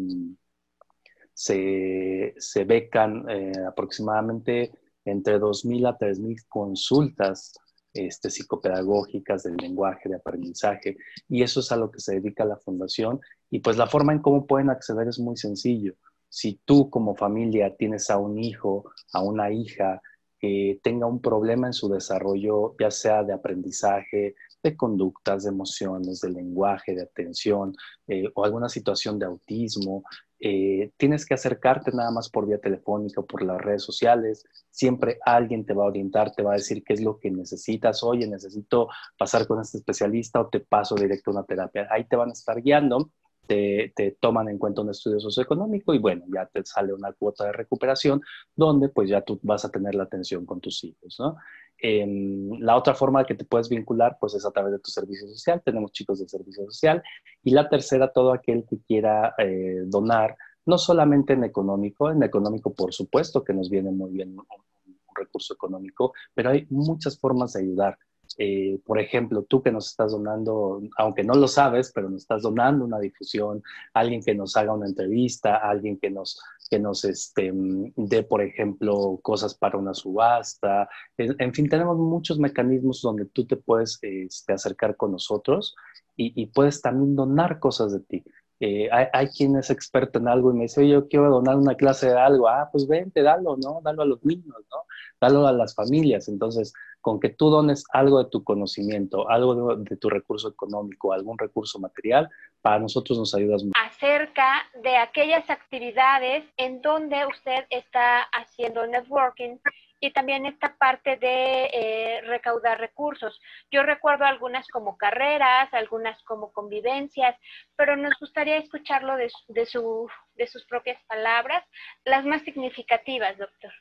se, 1.34 2.63
becan 2.63 3.25
eh, 3.27 3.51
aproximadamente 3.67 4.72
entre 5.03 5.39
2.000 5.39 5.89
a 5.89 5.98
3.000 5.98 6.46
consultas 6.48 7.53
este, 7.91 8.29
psicopedagógicas 8.29 9.43
del 9.43 9.58
lenguaje, 9.58 10.10
de 10.10 10.17
aprendizaje, 10.17 10.96
y 11.27 11.41
eso 11.41 11.62
es 11.62 11.72
a 11.72 11.75
lo 11.75 11.89
que 11.89 12.00
se 12.00 12.13
dedica 12.15 12.46
la 12.46 12.58
fundación. 12.58 13.20
Y 13.50 13.60
pues 13.60 13.77
la 13.77 13.88
forma 13.88 14.13
en 14.13 14.22
cómo 14.22 14.46
pueden 14.46 14.70
acceder 14.70 15.08
es 15.08 15.17
muy 15.20 15.38
sencillo. 15.38 15.96
Si 16.29 16.62
tú 16.65 16.91
como 16.91 17.15
familia 17.15 17.75
tienes 17.75 18.12
a 18.12 18.17
un 18.17 18.38
hijo, 18.38 18.91
a 19.12 19.24
una 19.24 19.51
hija 19.51 20.01
que 20.39 20.79
tenga 20.84 21.08
un 21.08 21.20
problema 21.20 21.67
en 21.67 21.74
su 21.74 21.89
desarrollo, 21.89 22.75
ya 22.79 22.91
sea 22.91 23.24
de 23.24 23.34
aprendizaje, 23.34 24.36
de 24.63 24.75
conductas, 24.75 25.44
de 25.44 25.50
emociones, 25.50 26.22
de 26.22 26.30
lenguaje, 26.30 26.96
de 26.96 27.03
atención 27.03 27.75
eh, 28.08 28.25
o 28.34 28.46
alguna 28.46 28.70
situación 28.70 29.20
de 29.20 29.25
autismo, 29.25 30.03
eh, 30.39 30.91
tienes 30.98 31.25
que 31.25 31.36
acercarte 31.36 31.91
nada 31.91 32.10
más 32.12 32.30
por 32.30 32.48
vía 32.48 32.60
telefónica 32.60 33.22
o 33.22 33.25
por 33.25 33.44
las 33.44 33.62
redes 33.62 33.84
sociales. 33.84 34.44
Siempre 34.72 35.20
alguien 35.25 35.65
te 35.65 35.74
va 35.74 35.84
a 35.84 35.88
orientar, 35.88 36.34
te 36.34 36.44
va 36.44 36.53
a 36.53 36.58
decir 36.58 36.84
qué 36.84 36.94
es 36.94 37.01
lo 37.01 37.20
que 37.20 37.30
necesitas. 37.30 38.03
Oye, 38.03 38.27
necesito 38.27 38.88
pasar 39.18 39.46
con 39.48 39.62
este 39.62 39.77
especialista 39.77 40.41
o 40.41 40.48
te 40.48 40.60
paso 40.60 40.96
directo 40.96 41.30
a 41.30 41.34
una 41.36 41.44
terapia. 41.44 41.88
Ahí 41.91 42.06
te 42.06 42.15
van 42.15 42.30
a 42.30 42.34
estar 42.34 42.62
guiando 42.62 43.12
te, 43.48 44.18
toman 44.20 44.50
en 44.50 44.58
cuenta 44.58 44.82
un 44.82 44.89
estudio 44.89 45.20
socioeconómico 45.20 45.94
y 45.94 46.00
bueno, 46.00 46.25
ya 46.34 46.46
te 46.46 46.63
sale 46.65 46.94
una 46.94 47.12
cuota 47.13 47.46
de 47.46 47.51
recuperación 47.51 48.22
donde 48.56 48.89
pues 48.89 49.10
ya 49.10 49.22
tú 49.22 49.39
vas 49.44 49.65
a 49.65 49.70
tener 49.70 49.96
la 49.96 50.03
atención 50.03 50.46
con 50.46 50.62
tus 50.62 50.84
hijos, 50.84 51.18
¿no? 51.20 51.36
Em, 51.84 52.60
la 52.60 52.78
otra 52.78 52.94
forma 52.94 53.26
que 53.26 53.34
te 53.34 53.44
puedes 53.44 53.68
vincular 53.68 54.18
pues 54.20 54.36
es 54.36 54.46
a 54.46 54.52
través 54.52 54.74
de 54.74 54.80
tu 54.80 54.92
servicio 54.92 55.28
social, 55.28 55.64
tenemos 55.66 55.92
chicos 55.92 56.20
de 56.20 56.30
servicio 56.30 56.64
social 56.66 57.02
y 57.44 57.52
la 57.52 57.68
tercera, 57.70 58.14
todo 58.14 58.34
aquel 58.34 58.66
que 58.70 58.78
quiera 58.88 59.34
eh, 59.40 59.82
donar, 59.88 60.38
no 60.68 60.78
solamente 60.78 61.34
en 61.34 61.44
económico, 61.44 62.12
en 62.12 62.22
económico 62.22 62.72
por 62.72 62.94
supuesto 62.94 63.44
que 63.44 63.54
nos 63.54 63.68
viene 63.70 63.90
muy 63.90 64.12
bien 64.12 64.38
un 64.38 65.16
recurso 65.16 65.56
económico, 65.56 66.14
pero 66.36 66.52
hay 66.52 66.68
muchas 66.70 67.20
formas 67.20 67.54
de 67.54 67.62
ayudar. 67.62 67.98
Eh, 68.38 68.80
por 68.86 69.00
ejemplo, 69.00 69.44
tú 69.44 69.62
que 69.62 69.72
nos 69.72 69.88
estás 69.88 70.12
donando, 70.12 70.82
aunque 70.98 71.24
no 71.24 71.34
lo 71.34 71.48
sabes, 71.48 71.92
pero 71.94 72.10
nos 72.10 72.22
estás 72.22 72.42
donando 72.42 72.86
una 72.86 73.00
difusión, 73.00 73.62
alguien 73.94 74.24
que 74.24 74.36
nos 74.36 74.56
haga 74.56 74.74
una 74.74 74.88
entrevista, 74.88 75.58
alguien 75.58 75.98
que 76.00 76.10
nos, 76.10 76.42
que 76.70 76.80
nos 76.80 77.04
este, 77.04 77.52
dé, 77.96 78.24
por 78.24 78.42
ejemplo, 78.42 79.20
cosas 79.22 79.54
para 79.54 79.78
una 79.78 79.94
subasta. 79.94 80.90
En, 81.18 81.54
fin, 81.54 81.70
tenemos 81.70 81.98
muchos 81.98 82.40
mecanismos 82.40 83.02
donde 83.02 83.26
tú 83.26 83.46
te 83.46 83.58
puedes 83.58 84.00
este, 84.02 84.54
acercar 84.54 84.96
con 84.96 85.12
nosotros 85.12 85.76
y, 86.16 86.42
y, 86.42 86.48
puedes 86.48 86.82
también 86.82 87.16
donar 87.16 87.60
cosas 87.60 87.94
de 87.94 88.00
ti. 88.02 88.24
Eh, 88.64 88.88
hay, 88.92 89.08
hay, 89.12 89.28
quien 89.30 89.56
es 89.56 89.72
experto 89.72 90.20
en 90.20 90.28
algo 90.28 90.52
y 90.52 90.54
me 90.56 90.64
dice, 90.64 90.88
yo 90.88 91.08
quiero 91.08 91.32
donar 91.32 91.58
una 91.58 91.74
clase 91.74 92.08
de 92.12 92.18
algo. 92.18 92.48
Ah, 92.48 92.70
pues 92.72 92.88
vente, 92.88 93.24
dalo, 93.24 93.58
¿no? 93.58 93.82
Dalo 93.84 94.04
a 94.04 94.06
los 94.06 94.24
niños, 94.24 94.56
¿no? 94.70 94.78
Dalo 95.20 95.48
a 95.48 95.52
las 95.52 95.74
familias. 95.74 96.28
Entonces, 96.28 96.72
con 97.01 97.20
que 97.20 97.29
tú 97.29 97.50
dones 97.50 97.84
algo 97.91 98.24
de 98.24 98.29
tu 98.29 98.43
conocimiento, 98.43 99.29
algo 99.29 99.75
de, 99.75 99.98
tu 99.98 100.10
recurso 100.10 100.50
económico, 100.50 101.12
algún 101.12 101.38
recurso 101.38 101.79
material, 101.79 102.29
para 102.62 102.79
nosotros 102.79 103.17
nos 103.17 103.34
ayudas 103.34 103.63
mucho. 103.63 103.74
Acerca 103.84 104.70
de 104.84 104.98
aquellas 104.98 105.50
actividades 105.50 106.46
en 106.58 106.81
donde 106.81 107.25
usted 107.25 107.65
está 107.70 108.22
haciendo 108.22 108.86
networking 108.86 109.58
y 110.00 110.12
también 110.12 110.46
esta 110.46 110.75
parte 110.77 111.17
de 111.17 111.70
eh, 111.74 112.22
recaudar 112.22 112.79
recursos. 112.79 113.39
Yo 113.70 113.84
recuerdo 113.84 114.25
algunas 114.25 114.67
como 114.67 114.98
carreras, 114.98 115.72
algunas 115.74 116.22
como 116.24 116.51
convivencias, 116.51 117.36
pero 117.75 117.96
nos 117.96 118.13
gustaría 118.20 118.58
escucharlo 118.58 119.15
de, 119.15 119.31
de, 119.48 119.65
su, 119.65 120.08
de 120.36 120.48
sus 120.48 120.65
propias 120.65 121.01
palabras, 121.03 121.63
las 122.03 122.25
más 122.25 122.41
significativas, 122.43 123.38
doctor. 123.38 123.72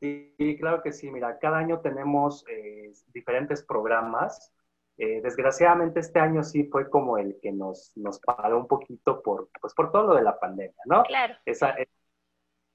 Sí, 0.00 0.56
claro 0.58 0.82
que 0.82 0.92
sí. 0.92 1.10
Mira, 1.10 1.38
cada 1.38 1.58
año 1.58 1.80
tenemos 1.80 2.44
eh, 2.48 2.92
diferentes 3.12 3.62
programas. 3.64 4.52
Eh, 4.96 5.20
desgraciadamente 5.22 6.00
este 6.00 6.20
año 6.20 6.42
sí 6.42 6.64
fue 6.64 6.88
como 6.88 7.18
el 7.18 7.38
que 7.40 7.52
nos, 7.52 7.92
nos 7.96 8.20
paró 8.20 8.58
un 8.58 8.68
poquito 8.68 9.22
por, 9.22 9.48
pues 9.60 9.74
por 9.74 9.90
todo 9.90 10.08
lo 10.08 10.14
de 10.14 10.22
la 10.22 10.38
pandemia, 10.38 10.82
¿no? 10.84 11.02
Claro. 11.02 11.34
Esa, 11.44 11.74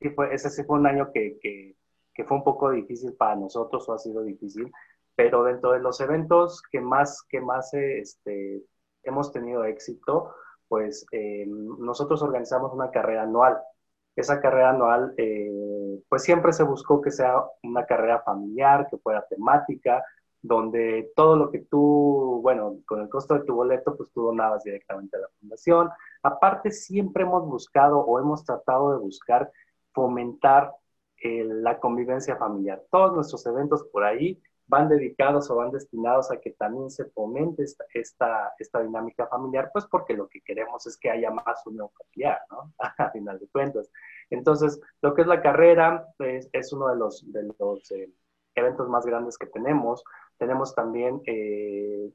sí 0.02 0.10
fue, 0.10 0.34
ese 0.34 0.50
sí 0.50 0.64
fue 0.64 0.80
un 0.80 0.88
año 0.88 1.12
que, 1.14 1.38
que, 1.40 1.76
que, 2.14 2.24
fue 2.26 2.38
un 2.38 2.44
poco 2.44 2.72
difícil 2.72 3.14
para 3.14 3.36
nosotros 3.36 3.88
o 3.88 3.94
ha 3.94 4.00
sido 4.00 4.24
difícil, 4.24 4.70
pero 5.16 5.44
dentro 5.44 5.72
de 5.72 5.80
los 5.80 6.02
eventos 6.02 6.62
que 6.72 6.82
más, 6.82 7.22
que 7.30 7.40
más 7.40 7.74
este, 7.74 8.64
hemos 9.04 9.32
tenido 9.32 9.64
éxito, 9.64 10.34
pues 10.68 11.06
eh, 11.12 11.46
nosotros 11.48 12.22
organizamos 12.22 12.74
una 12.74 12.92
carrera 12.92 13.24
anual 13.24 13.58
esa 14.20 14.40
carrera 14.42 14.72
anual, 14.72 15.14
eh, 15.18 16.02
pues 16.10 16.24
siempre 16.24 16.54
se 16.54 16.64
buscó 16.64 17.02
que 17.02 17.12
sea 17.12 17.36
una 17.64 17.86
carrera 17.86 18.22
familiar, 18.22 18.88
que 18.90 18.98
fuera 18.98 19.26
temática, 19.30 20.04
donde 20.42 21.12
todo 21.16 21.36
lo 21.36 21.52
que 21.52 21.60
tú, 21.60 22.40
bueno, 22.42 22.78
con 22.86 23.02
el 23.02 23.10
costo 23.10 23.34
de 23.36 23.46
tu 23.46 23.56
boleto, 23.56 23.96
pues 23.98 24.10
tú 24.12 24.24
donabas 24.24 24.64
directamente 24.64 25.18
a 25.18 25.22
la 25.22 25.28
fundación. 25.40 25.90
Aparte, 26.24 26.72
siempre 26.72 27.24
hemos 27.24 27.46
buscado 27.46 28.00
o 28.00 28.20
hemos 28.20 28.44
tratado 28.46 28.94
de 28.94 29.00
buscar 29.00 29.52
fomentar 29.94 30.74
eh, 31.22 31.44
la 31.46 31.80
convivencia 31.80 32.38
familiar. 32.38 32.82
Todos 32.90 33.14
nuestros 33.14 33.46
eventos 33.46 33.84
por 33.92 34.04
ahí 34.04 34.42
van 34.70 34.88
dedicados 34.88 35.50
o 35.50 35.56
van 35.56 35.72
destinados 35.72 36.32
a 36.32 36.40
que 36.40 36.52
también 36.52 36.92
se 36.92 37.06
fomente 37.06 37.64
esta, 37.64 37.84
esta, 37.94 38.54
esta, 38.60 38.82
dinámica 38.82 39.28
familiar, 39.28 39.72
pues 39.74 39.86
porque 39.88 40.14
lo 40.14 40.28
que 40.28 40.42
queremos 40.42 40.86
es 40.86 40.96
que 40.96 41.10
haya 41.10 41.32
más 41.32 41.66
unión 41.66 41.90
familiar, 41.90 42.40
¿no? 42.52 42.72
a 42.98 43.10
final 43.10 43.40
de 43.40 43.48
cuentas. 43.48 43.90
Entonces, 44.30 44.80
lo 45.02 45.16
que 45.16 45.22
es 45.22 45.28
la 45.28 45.42
carrera 45.42 46.06
pues, 46.18 46.50
es 46.54 46.72
uno 46.72 46.88
de 46.90 46.98
los, 46.98 47.32
de 47.32 47.50
los 47.58 47.92
eh, 47.92 48.14
eventos 48.54 48.88
más 48.88 49.06
grandes 49.08 49.40
que 49.40 49.48
tenemos. 49.48 50.04
Tenemos 50.38 50.76
también, 50.76 51.20
eh, 51.26 52.12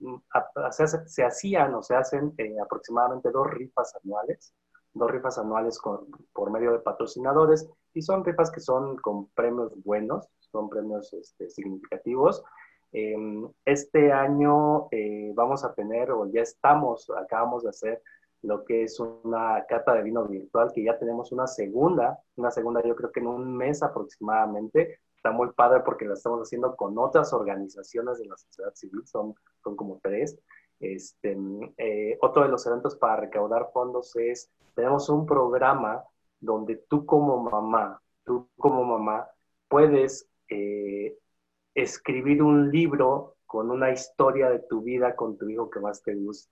se, 0.70 0.86
se, 0.86 1.24
hacían 1.24 1.74
o 1.74 1.82
se 1.82 1.96
hacen 1.96 2.34
eh, 2.38 2.54
aproximadamente 2.62 3.32
dos 3.32 3.48
rifas 3.50 3.96
anuales, 4.02 4.54
dos 4.92 5.10
rifas 5.10 5.38
anuales 5.38 5.76
con, 5.80 6.06
por 6.32 6.52
medio 6.52 6.70
de 6.70 6.78
patrocinadores 6.78 7.68
y 7.92 8.00
son 8.00 8.24
rifas 8.24 8.52
que 8.52 8.60
son 8.60 8.96
con 8.96 9.26
premios 9.30 9.72
buenos, 9.82 10.28
son 10.54 10.68
premios 10.68 11.12
este, 11.12 11.50
significativos. 11.50 12.44
Em, 12.92 13.48
este 13.64 14.12
año 14.12 14.86
eh, 14.92 15.32
vamos 15.34 15.64
a 15.64 15.74
tener, 15.74 16.12
o 16.12 16.30
ya 16.30 16.42
estamos, 16.42 17.10
acabamos 17.10 17.64
de 17.64 17.70
hacer 17.70 18.02
lo 18.42 18.64
que 18.64 18.84
es 18.84 19.00
una 19.00 19.64
cata 19.68 19.94
de 19.94 20.02
vino 20.02 20.24
virtual, 20.26 20.70
que 20.72 20.84
ya 20.84 20.96
tenemos 20.96 21.32
una 21.32 21.48
segunda, 21.48 22.20
una 22.36 22.52
segunda 22.52 22.80
yo 22.84 22.94
creo 22.94 23.10
que 23.10 23.18
en 23.18 23.26
un 23.26 23.56
mes 23.56 23.82
aproximadamente. 23.82 25.00
Está 25.16 25.32
muy 25.32 25.50
padre 25.52 25.80
porque 25.80 26.04
la 26.04 26.14
estamos 26.14 26.40
haciendo 26.42 26.76
con 26.76 26.96
otras 26.98 27.32
organizaciones 27.32 28.18
de 28.18 28.26
la 28.26 28.36
sociedad 28.36 28.74
civil, 28.74 29.04
son, 29.06 29.34
son 29.64 29.74
como 29.74 29.98
tres. 30.02 30.38
Este, 30.78 31.36
eh, 31.78 32.18
otro 32.20 32.42
de 32.42 32.50
los 32.50 32.64
eventos 32.66 32.94
para 32.94 33.16
recaudar 33.16 33.70
fondos 33.72 34.14
es, 34.16 34.50
tenemos 34.74 35.08
un 35.08 35.26
programa 35.26 36.04
donde 36.38 36.76
tú 36.76 37.06
como 37.06 37.42
mamá, 37.42 38.00
tú 38.24 38.48
como 38.58 38.84
mamá, 38.84 39.26
puedes 39.68 40.28
eh, 40.54 41.18
escribir 41.74 42.42
un 42.42 42.70
libro 42.70 43.36
con 43.46 43.70
una 43.70 43.90
historia 43.90 44.48
de 44.48 44.60
tu 44.60 44.82
vida 44.82 45.14
con 45.14 45.36
tu 45.36 45.48
hijo 45.48 45.70
que 45.70 45.80
más 45.80 46.02
te 46.02 46.14
gusta. 46.14 46.50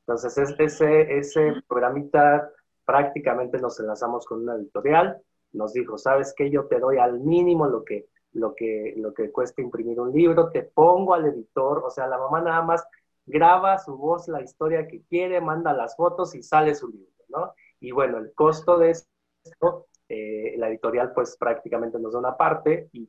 Entonces, 0.00 0.54
ese, 0.58 1.18
ese 1.18 1.62
programita 1.68 2.50
prácticamente 2.84 3.58
nos 3.58 3.78
enlazamos 3.80 4.24
con 4.24 4.42
una 4.42 4.56
editorial, 4.56 5.20
nos 5.52 5.72
dijo, 5.72 5.98
¿sabes 5.98 6.34
qué? 6.36 6.50
Yo 6.50 6.66
te 6.66 6.78
doy 6.78 6.98
al 6.98 7.20
mínimo 7.20 7.66
lo 7.66 7.84
que, 7.84 8.08
lo 8.32 8.54
que, 8.54 8.94
lo 8.96 9.12
que 9.12 9.30
cuesta 9.30 9.60
imprimir 9.60 10.00
un 10.00 10.12
libro, 10.12 10.50
te 10.50 10.62
pongo 10.62 11.14
al 11.14 11.26
editor, 11.26 11.82
o 11.84 11.90
sea, 11.90 12.06
la 12.06 12.18
mamá 12.18 12.40
nada 12.40 12.62
más 12.62 12.84
graba 13.26 13.78
su 13.78 13.96
voz, 13.96 14.28
la 14.28 14.42
historia 14.42 14.88
que 14.88 15.02
quiere, 15.02 15.40
manda 15.40 15.72
las 15.72 15.96
fotos 15.96 16.34
y 16.34 16.42
sale 16.42 16.74
su 16.74 16.88
libro, 16.88 17.24
¿no? 17.28 17.52
Y 17.80 17.92
bueno, 17.92 18.18
el 18.18 18.32
costo 18.32 18.78
de 18.78 18.90
esto 18.90 19.87
eh, 20.08 20.54
la 20.56 20.68
editorial 20.68 21.12
pues 21.12 21.36
prácticamente 21.36 21.98
nos 21.98 22.14
da 22.14 22.18
una 22.18 22.36
parte 22.36 22.88
y, 22.92 23.06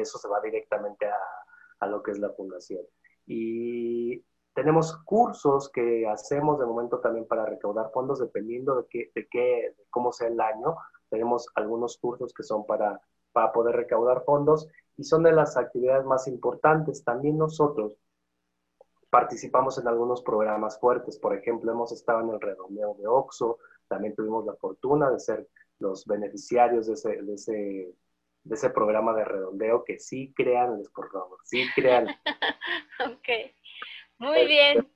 eso 0.00 0.18
se 0.18 0.28
va 0.28 0.40
directamente 0.40 1.06
a, 1.06 1.16
a, 1.78 1.86
lo 1.86 2.02
que 2.02 2.10
es 2.10 2.18
la 2.18 2.28
fundación. 2.30 2.82
Y 3.26 4.22
tenemos 4.52 4.98
cursos 5.04 5.70
que 5.70 6.06
hacemos 6.08 6.58
de 6.58 6.66
momento 6.66 6.98
también 6.98 7.26
para 7.26 7.46
recaudar 7.46 7.90
fondos 7.92 8.18
dependiendo 8.18 8.82
de, 8.82 8.86
qué, 8.90 9.10
de, 9.14 9.28
qué, 9.30 9.74
de 9.76 9.84
cómo 9.90 10.12
sea 10.12 10.28
el 10.28 10.40
año. 10.40 10.76
Tenemos 11.08 11.48
algunos 11.54 11.96
cursos 11.96 12.34
que 12.34 12.42
son 12.42 12.66
para, 12.66 13.00
para 13.32 13.52
poder 13.52 13.76
recaudar 13.76 14.24
fondos 14.24 14.68
y 14.96 15.04
son 15.04 15.22
de 15.22 15.32
las 15.32 15.56
actividades 15.56 16.04
más 16.04 16.26
importantes. 16.26 17.04
También 17.04 17.38
nosotros 17.38 17.96
participamos 19.10 19.78
en 19.78 19.88
algunos 19.88 20.22
programas 20.22 20.78
fuertes. 20.80 21.18
Por 21.18 21.34
ejemplo, 21.34 21.70
hemos 21.70 21.92
estado 21.92 22.20
en 22.20 22.30
el 22.30 22.40
redondeo 22.40 22.94
de 22.94 23.06
OXO, 23.06 23.58
también 23.88 24.14
tuvimos 24.14 24.44
la 24.44 24.54
fortuna 24.54 25.10
de 25.10 25.20
ser 25.20 25.48
los 25.78 26.06
beneficiarios 26.06 26.86
de 26.86 26.94
ese, 26.94 27.22
de 27.22 27.34
ese, 27.34 27.94
de 28.44 28.54
ese 28.54 28.70
programa 28.70 29.14
de 29.14 29.24
redondeo, 29.24 29.84
que 29.84 29.98
sí 29.98 30.32
crean, 30.34 30.82
por 30.94 31.10
favor, 31.10 31.38
sí 31.44 31.66
crean. 31.74 32.08
ok, 33.06 33.28
muy 34.18 34.46
bien. 34.46 34.88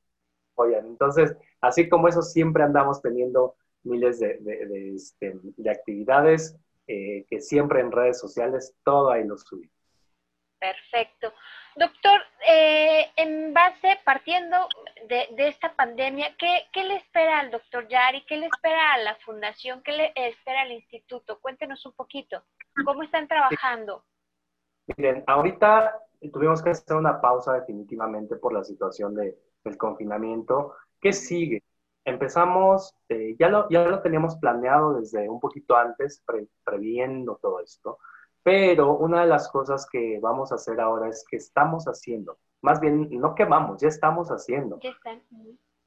Oigan, 0.54 0.86
entonces, 0.86 1.36
así 1.60 1.88
como 1.88 2.08
eso, 2.08 2.22
siempre 2.22 2.62
andamos 2.62 3.00
teniendo 3.00 3.54
miles 3.84 4.18
de, 4.18 4.38
de, 4.38 4.94
este, 4.94 5.38
actividades 5.70 6.56
eh, 6.86 7.26
que 7.28 7.40
siempre 7.40 7.80
en 7.80 7.92
redes 7.92 8.18
sociales, 8.18 8.74
todo 8.82 9.10
ahí 9.10 9.24
lo 9.24 9.36
subimos. 9.36 9.72
Perfecto. 10.58 11.32
Doctor, 11.78 12.20
eh, 12.44 13.06
en 13.14 13.54
base, 13.54 14.00
partiendo 14.04 14.56
de, 15.08 15.28
esta 15.46 15.76
pandemia, 15.76 16.34
¿qué, 16.36 16.84
le 16.84 16.96
espera 16.96 17.38
al 17.38 17.52
doctor 17.52 17.86
Yari? 17.86 18.24
¿Qué 18.26 18.36
le 18.36 18.46
espera 18.46 18.94
a 18.94 18.98
la 18.98 19.14
fundación? 19.24 19.80
¿Qué 19.84 19.92
le 19.92 20.12
espera 20.16 20.62
al 20.62 20.72
instituto? 20.72 21.38
Cuéntenos 21.40 21.86
un 21.86 21.92
poquito. 21.92 22.42
¿Cómo 22.84 23.04
están 23.04 23.28
trabajando? 23.28 24.02
Miren, 24.96 25.22
ahorita 25.28 26.00
tuvimos 26.32 26.62
que 26.62 26.70
hacer 26.70 26.96
una 26.96 27.20
pausa 27.20 27.52
definitivamente 27.52 28.34
por 28.34 28.52
la 28.52 28.64
situación 28.64 29.14
de, 29.14 29.38
del 29.62 29.76
confinamiento. 29.76 30.74
¿Qué 31.00 31.12
sigue? 31.12 31.62
Empezamos, 32.04 32.92
eh, 33.08 33.36
ya, 33.38 33.48
lo, 33.50 33.68
ya 33.68 33.84
lo 33.84 34.02
teníamos 34.02 34.34
planeado 34.38 34.98
desde 34.98 35.28
un 35.28 35.38
poquito 35.38 35.76
antes, 35.76 36.24
previendo 36.64 37.38
todo 37.40 37.60
esto 37.60 38.00
pero 38.42 38.96
una 38.96 39.22
de 39.22 39.27
las 39.27 39.48
cosas 39.51 39.87
que 39.90 40.18
vamos 40.20 40.53
a 40.53 40.57
hacer 40.57 40.81
ahora 40.81 41.09
es 41.09 41.24
que 41.29 41.37
estamos 41.37 41.85
haciendo, 41.85 42.38
más 42.62 42.81
bien 42.81 43.09
no 43.11 43.35
que 43.35 43.44
vamos, 43.44 43.81
ya 43.81 43.88
estamos 43.88 44.29
haciendo. 44.29 44.79
Ya 44.81 44.90
están. 44.90 45.22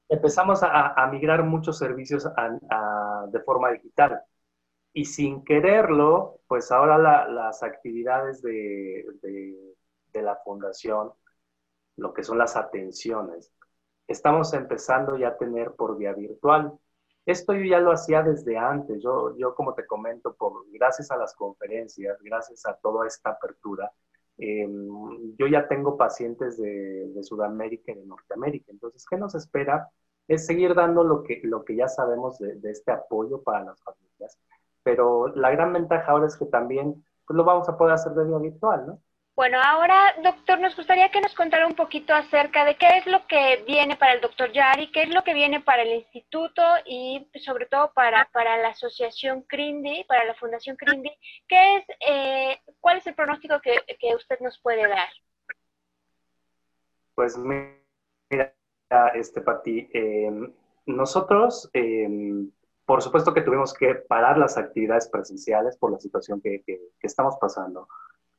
Empezamos 0.09 0.61
a, 0.61 1.07
migrar 1.09 1.43
muchos 1.43 1.77
servicios 1.77 2.25
de 2.25 3.39
forma 3.41 3.71
digital. 3.71 4.21
Y 4.93 5.05
sin 5.05 5.45
quererlo, 5.45 6.41
pues 6.47 6.69
ahora 6.69 6.97
las 7.29 7.63
actividades 7.63 8.41
de, 8.41 9.05
de 9.21 10.21
la 10.21 10.35
fundación, 10.43 11.13
lo 11.95 12.13
que 12.13 12.23
son 12.23 12.37
las 12.37 12.57
atenciones, 12.57 13.53
estamos 14.07 14.53
empezando 14.53 15.17
ya 15.17 15.29
a 15.29 15.37
tener 15.37 15.75
por 15.75 15.97
vía 15.97 16.13
virtual. 16.13 16.73
Esto 17.31 17.53
yo 17.53 17.63
ya 17.63 17.79
lo 17.79 17.91
hacía 17.91 18.21
desde 18.23 18.57
antes. 18.57 19.01
Yo, 19.01 19.37
yo 19.37 19.55
como 19.55 19.73
te 19.73 19.85
comento, 19.85 20.35
gracias 20.71 21.11
a 21.11 21.17
las 21.17 21.33
conferencias, 21.33 22.21
gracias 22.21 22.65
a 22.65 22.73
toda 22.75 23.07
esta 23.07 23.31
apertura, 23.31 23.91
em, 24.37 25.35
yo 25.37 25.47
ya 25.47 25.67
tengo 25.67 25.95
pacientes 25.97 26.57
de, 26.57 27.23
Sudamérica 27.23 27.91
y 27.91 27.95
de 27.95 28.05
Norteamérica. 28.05 28.71
Entonces, 28.71 29.05
¿qué 29.09 29.17
nos 29.17 29.35
espera? 29.35 29.89
Es 30.27 30.45
seguir 30.45 30.75
dando 30.75 31.03
lo 31.03 31.23
que, 31.23 31.39
lo 31.43 31.63
que 31.63 31.75
ya 31.75 31.87
sabemos 31.87 32.37
de, 32.39 32.55
de 32.55 32.71
este 32.71 32.91
apoyo 32.91 33.41
para 33.41 33.63
las 33.63 33.81
familias. 33.83 34.37
Pero 34.83 35.27
la 35.29 35.51
gran 35.51 35.71
ventaja 35.71 36.11
ahora 36.11 36.27
es 36.27 36.35
que 36.35 36.45
también 36.45 37.03
pues, 37.25 37.37
lo 37.37 37.45
vamos 37.45 37.69
a 37.69 37.77
poder 37.77 37.93
hacer 37.93 38.13
de 38.13 38.25
vía 38.25 38.39
virtual, 38.39 38.87
¿no? 38.87 39.01
Bueno, 39.41 39.57
ahora, 39.59 40.13
doctor, 40.23 40.59
nos 40.59 40.75
gustaría 40.75 41.09
que 41.09 41.19
nos 41.19 41.33
contara 41.33 41.65
un 41.65 41.73
poquito 41.73 42.13
acerca 42.13 42.63
de 42.63 42.75
qué 42.77 42.99
es 42.99 43.07
lo 43.07 43.25
que 43.25 43.63
viene 43.65 43.97
para 43.97 44.13
el 44.13 44.21
doctor 44.21 44.51
Yari, 44.51 44.91
qué 44.91 45.01
es 45.01 45.09
lo 45.09 45.23
que 45.23 45.33
viene 45.33 45.61
para 45.61 45.81
el 45.81 45.95
instituto 45.95 46.61
y 46.85 47.27
sobre 47.43 47.65
todo 47.65 47.91
para, 47.91 48.29
para 48.31 48.57
la 48.57 48.67
asociación 48.67 49.41
CRINDI, 49.41 50.03
para 50.03 50.25
la 50.25 50.35
Fundación 50.35 50.75
CRINDI. 50.75 51.09
¿Qué 51.47 51.77
es, 51.77 51.85
eh, 52.07 52.59
¿Cuál 52.79 52.97
es 52.97 53.07
el 53.07 53.15
pronóstico 53.15 53.59
que, 53.61 54.15
usted 54.15 54.39
nos 54.41 54.59
puede 54.59 54.87
dar? 54.87 55.09
Pues 57.15 57.35
mira, 57.35 58.53
este, 59.15 59.41
Pati, 59.41 59.89
em, 59.91 60.53
nosotros, 60.85 61.67
em, 61.73 62.51
por 62.85 63.01
supuesto 63.01 63.33
que 63.33 63.41
tuvimos 63.41 63.73
que 63.73 63.95
parar 63.95 64.37
las 64.37 64.55
actividades 64.55 65.09
presenciales 65.09 65.77
por 65.77 65.91
la 65.91 65.97
situación 65.97 66.39
que, 66.41 66.61
que 66.63 66.79
estamos 67.01 67.37
pasando 67.41 67.87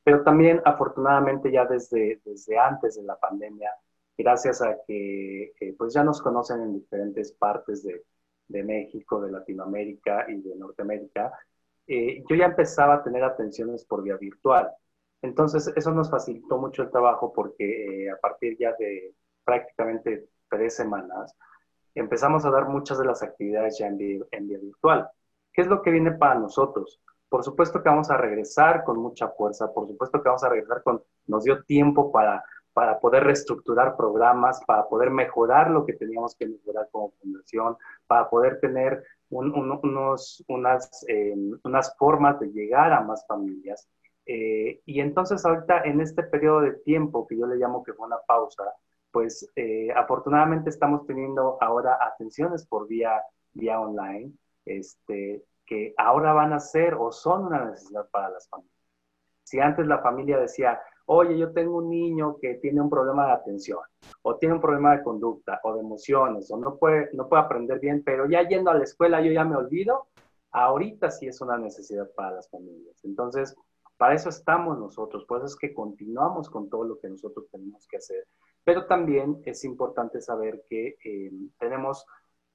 pero 0.04 0.22
también 0.22 0.60
afortunadamente 0.64 1.50
ya 1.50 1.64
desde, 1.64 2.20
desde 2.24 2.58
antes 2.58 2.96
de 2.96 3.02
la 3.04 3.16
pandemia, 3.18 3.70
gracias 4.16 4.62
a 4.62 4.76
que 4.86 5.52
eh, 5.60 5.74
pues 5.78 5.94
ya 5.94 6.02
nos 6.02 6.20
conocen 6.20 6.60
en 6.60 6.74
diferentes 6.74 7.32
partes 7.32 7.82
de, 7.82 8.04
de, 8.48 8.62
México, 8.64 9.20
de 9.20 9.32
Latinoamérica 9.32 10.26
y 10.28 10.40
de 10.42 10.56
Norteamérica, 10.56 11.32
eh, 11.86 12.22
yo 12.28 12.36
ya 12.36 12.46
empezaba 12.46 12.94
a 12.94 13.02
tener 13.02 13.22
atenciones 13.24 13.84
por 13.84 14.02
vía 14.02 14.16
virtual. 14.16 14.70
Entonces 15.22 15.72
eso 15.76 15.92
nos 15.92 16.10
facilitó 16.10 16.58
mucho 16.58 16.82
el 16.82 16.90
trabajo 16.90 17.32
porque 17.32 18.06
eh, 18.06 18.10
a 18.10 18.16
partir 18.16 18.56
ya 18.58 18.74
de 18.78 19.14
prácticamente 19.44 20.28
tres 20.48 20.74
semanas 20.74 21.36
empezamos 21.94 22.44
a 22.44 22.50
dar 22.50 22.68
muchas 22.68 22.98
de 22.98 23.04
las 23.04 23.22
actividades 23.22 23.78
ya 23.78 23.86
en 23.86 23.98
en 24.30 24.48
vía 24.48 24.58
virtual. 24.58 25.08
¿Qué 25.52 25.62
es 25.62 25.68
lo 25.68 25.82
que 25.82 25.90
viene 25.90 26.12
para 26.12 26.36
nosotros? 26.36 27.00
Por 27.32 27.42
supuesto 27.42 27.82
que 27.82 27.88
vamos 27.88 28.10
a 28.10 28.18
regresar 28.18 28.84
con 28.84 28.98
mucha 28.98 29.26
fuerza, 29.26 29.72
por 29.72 29.88
supuesto 29.88 30.22
que 30.22 30.28
vamos 30.28 30.44
a 30.44 30.50
regresar 30.50 30.82
con, 30.82 31.02
nos 31.26 31.44
dio 31.44 31.64
tiempo 31.64 32.12
para, 32.12 32.44
para 32.74 33.00
poder 33.00 33.24
reestructurar 33.24 33.96
programas, 33.96 34.62
para 34.66 34.86
poder 34.86 35.10
mejorar 35.10 35.70
lo 35.70 35.86
que 35.86 35.94
teníamos 35.94 36.36
que 36.36 36.46
mejorar 36.46 36.90
como 36.92 37.12
fundación, 37.12 37.78
para 38.06 38.28
poder 38.28 38.60
tener 38.60 39.02
unos, 39.30 40.44
unas, 40.46 41.06
eh, 41.08 41.34
unas 41.64 41.96
formas 41.96 42.38
de 42.38 42.52
llegar 42.52 42.92
a 42.92 43.00
más 43.00 43.26
familias. 43.26 43.88
Eh, 44.26 44.82
y 44.84 45.00
entonces 45.00 45.42
ahorita 45.46 45.84
en 45.84 46.02
este 46.02 46.24
periodo 46.24 46.60
de 46.60 46.72
tiempo 46.84 47.26
que 47.26 47.38
yo 47.38 47.46
le 47.46 47.56
llamo 47.56 47.82
que 47.82 47.94
fue 47.94 48.08
una 48.08 48.20
pausa, 48.26 48.64
pues 49.10 49.50
eh, 49.56 49.88
afortunadamente 49.96 50.68
estamos 50.68 51.06
teniendo 51.06 51.56
ahora 51.62 51.96
atenciones 51.98 52.66
por 52.66 52.86
vía, 52.86 53.22
vía 53.54 53.80
online, 53.80 54.34
este, 54.66 55.42
que 55.72 55.94
ahora 55.96 56.35
van 56.35 56.52
a 56.52 56.61
ser 56.61 56.92
o 56.94 57.11
son 57.11 57.46
una 57.46 57.64
necesidad 57.64 58.06
para 58.11 58.28
las 58.28 58.46
familias. 58.46 58.76
Si 59.42 59.58
antes 59.58 59.87
la 59.87 60.00
familia 60.00 60.38
decía, 60.38 60.78
oye, 61.06 61.38
yo 61.38 61.50
tengo 61.52 61.78
un 61.78 61.88
niño 61.88 62.37
que 62.38 62.56
tiene 62.56 62.82
un 62.82 62.90
problema 62.90 63.26
de 63.26 63.32
atención, 63.32 63.80
o 64.20 64.37
tiene 64.37 64.56
un 64.56 64.61
problema 64.61 64.94
de 64.94 65.02
conducta, 65.02 65.61
o 65.64 65.72
de 65.72 65.80
emociones, 65.80 66.50
o 66.50 66.58
no 66.58 66.76
puede, 66.76 67.08
no 67.14 67.26
puede 67.26 67.42
aprender 67.42 67.80
bien, 67.80 68.02
pero 68.04 68.28
ya 68.28 68.46
yendo 68.46 68.70
a 68.70 68.74
la 68.74 68.85
escuela 68.85 69.22
yo 69.22 69.32
ya 69.32 69.46
me 69.46 69.56
olvido, 69.56 70.08
ahorita 70.50 71.11
sí 71.11 71.26
es 71.26 71.40
una 71.40 71.56
necesidad 71.56 72.11
para 72.14 72.32
las 72.32 72.50
familias. 72.50 73.02
Entonces, 73.02 73.56
para 73.96 74.14
eso 74.14 74.28
estamos 74.28 74.78
nosotros, 74.78 75.24
por 75.24 75.38
eso 75.38 75.46
es 75.46 75.56
que 75.56 75.72
continuamos 75.72 76.50
con 76.50 76.68
todo 76.68 76.85
lo 76.85 76.98
que 76.98 77.08
nosotros 77.08 77.46
tenemos 77.50 77.87
que 77.88 77.96
hacer. 77.96 78.26
Pero 78.62 78.87
también 78.87 79.40
es 79.46 79.64
importante 79.64 80.20
saber 80.20 80.64
que 80.68 80.96
eh, 81.02 81.32
tenemos 81.58 82.04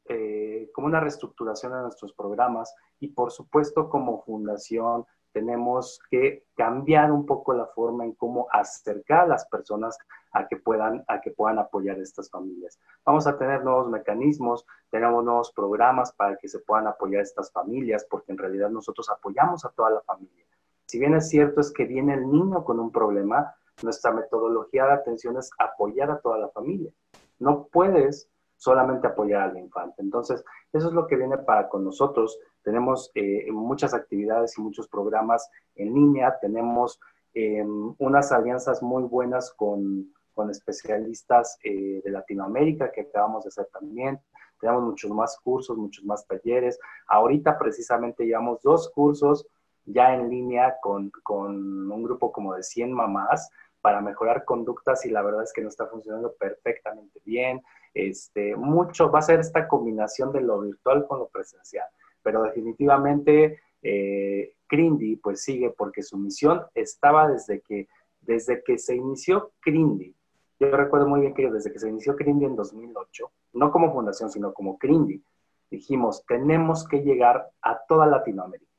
eh, 0.10 0.70
como 0.74 0.88
una 0.88 1.00
reestructuración 1.00 1.74
de 1.74 1.82
nuestros 1.82 2.14
programas 2.14 2.74
y 3.00 3.10
por 3.10 3.32
supuesto 3.32 3.90
como 3.90 4.24
fundación 4.24 5.06
tenemos 5.32 6.00
que 6.10 6.46
cambiar 6.56 7.12
un 7.12 7.26
poco 7.26 7.54
la 7.54 7.68
forma 7.68 8.04
en 8.04 8.14
cómo 8.14 8.48
acercar 8.52 9.26
a 9.26 9.28
las 9.28 9.46
personas 9.48 9.98
a 10.32 10.48
que 10.48 10.58
puedan, 10.58 11.04
a 11.08 11.22
que 11.22 11.32
puedan 11.32 11.60
apoyar 11.60 11.98
a 11.98 12.02
estas 12.02 12.30
familias. 12.30 12.80
Vamos 13.06 13.28
a 13.28 13.38
tener 13.38 13.64
nuevos 13.64 13.88
mecanismos, 13.88 14.66
tenemos 14.90 15.24
nuevos 15.24 15.52
programas 15.52 16.12
para 16.14 16.38
que 16.38 16.48
se 16.48 16.60
puedan 16.60 16.88
apoyar 16.88 17.20
a 17.20 17.24
estas 17.24 17.52
familias, 17.52 18.06
porque 18.10 18.32
en 18.32 18.40
realidad 18.40 18.70
nosotros 18.70 19.10
apoyamos 19.10 19.64
a 19.64 19.70
toda 19.70 19.92
la 19.92 20.02
familia. 20.02 20.46
Si 20.86 20.98
bien 21.00 21.14
es 21.16 21.30
cierto 21.30 21.62
es 21.62 21.72
que 21.72 21.86
viene 21.86 22.14
el 22.16 22.32
niño 22.32 22.64
con 22.64 22.80
un 22.80 22.92
problema, 22.92 23.54
nuestra 23.84 24.12
metodología 24.12 24.86
de 24.86 24.94
atención 24.94 25.38
es 25.38 25.52
apoyar 25.60 26.10
a 26.10 26.20
toda 26.20 26.38
la 26.40 26.50
familia. 26.50 26.92
No 27.40 27.68
puedes 27.68 28.30
solamente 28.58 29.08
apoyar 29.08 29.44
al 29.44 29.58
infante. 29.58 30.02
Entonces, 30.02 30.44
eso 30.74 30.88
es 30.88 30.94
lo 30.94 31.08
que 31.08 31.16
viene 31.16 31.38
para 31.38 31.70
con 31.70 31.84
nosotros. 31.84 32.38
Tenemos 32.64 33.12
eh, 33.16 33.50
muchas 33.52 33.94
actividades 33.94 34.58
y 34.58 34.62
muchos 34.62 34.88
programas 34.88 35.50
en 35.76 35.94
línea, 35.94 36.38
tenemos 36.42 37.00
em, 37.34 37.94
unas 38.00 38.32
alianzas 38.32 38.82
muy 38.82 39.04
buenas 39.04 39.54
con, 39.54 40.12
con 40.34 40.50
especialistas 40.50 41.58
eh, 41.64 42.02
de 42.04 42.12
Latinoamérica 42.12 42.92
que 42.92 43.02
acabamos 43.02 43.44
de 43.44 43.50
hacer 43.50 43.68
también. 43.72 44.20
Tenemos 44.60 44.84
muchos 44.84 45.12
más 45.12 45.40
cursos, 45.40 45.78
muchos 45.78 46.04
más 46.04 46.26
talleres. 46.26 46.80
Ahorita 47.08 47.58
precisamente 47.58 48.26
llevamos 48.26 48.62
dos 48.64 48.90
cursos 48.90 49.48
ya 49.86 50.14
en 50.14 50.30
línea 50.30 50.78
con, 50.82 51.12
con 51.24 51.92
un 51.92 52.04
grupo 52.04 52.32
como 52.32 52.56
de 52.56 52.64
100 52.64 52.92
mamás 52.92 53.50
para 53.82 54.02
mejorar 54.02 54.44
conductas 54.44 55.06
y 55.06 55.10
la 55.10 55.22
verdad 55.22 55.44
es 55.44 55.54
que 55.54 55.62
no 55.62 55.70
está 55.70 55.88
funcionando 55.88 56.34
perfectamente 56.34 57.22
bien. 57.24 57.62
Este, 57.98 58.56
mucho 58.56 59.10
va 59.10 59.18
a 59.18 59.24
ser 59.24 59.40
esta 59.40 59.68
combinación 59.68 60.32
de 60.32 60.42
lo 60.42 60.62
virtual 60.62 61.08
con 61.08 61.18
lo 61.18 61.30
presencial, 61.30 61.88
pero 62.22 62.44
definitivamente 62.44 63.60
eh, 63.82 64.54
Crindy 64.68 65.16
pues 65.16 65.42
sigue 65.42 65.72
porque 65.72 66.04
su 66.04 66.16
misión 66.16 66.62
estaba 66.76 67.28
desde 67.28 67.62
que, 67.62 67.88
desde 68.22 68.62
que 68.64 68.78
se 68.78 68.96
inició 68.96 69.54
Crindy. 69.62 70.16
Yo 70.60 70.70
recuerdo 70.70 71.08
muy 71.08 71.22
bien 71.22 71.34
que 71.34 71.50
desde 71.50 71.74
que 71.74 71.80
se 71.80 71.90
inició 71.90 72.16
Crindy 72.16 72.46
en 72.46 72.56
2008, 72.56 73.32
no 73.54 73.72
como 73.72 73.92
fundación, 73.92 74.30
sino 74.30 74.54
como 74.54 74.78
Crindy, 74.78 75.24
dijimos, 75.72 76.24
tenemos 76.28 76.88
que 76.88 77.02
llegar 77.02 77.50
a 77.64 77.80
toda 77.88 78.06
Latinoamérica. 78.06 78.72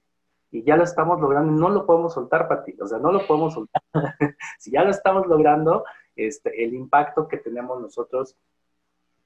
Y 0.53 0.63
ya 0.63 0.77
lo 0.77 0.85
estamos 0.85 1.21
logrando, 1.21 1.51
no 1.51 1.71
lo 1.71 1.87
podemos 1.87 2.15
soltar, 2.15 2.47
Pati, 2.47 2.77
o 2.81 2.87
sea, 2.87 3.01
no 3.01 3.11
lo 3.11 3.27
podemos 3.27 3.53
soltar. 3.53 3.83
si 4.61 4.71
ya 4.71 4.85
lo 4.85 4.91
estamos 4.91 5.27
logrando, 5.27 5.85
este, 6.15 6.63
el 6.63 6.75
impacto 6.75 7.27
que 7.27 7.39
tenemos 7.39 7.81
nosotros 7.83 8.37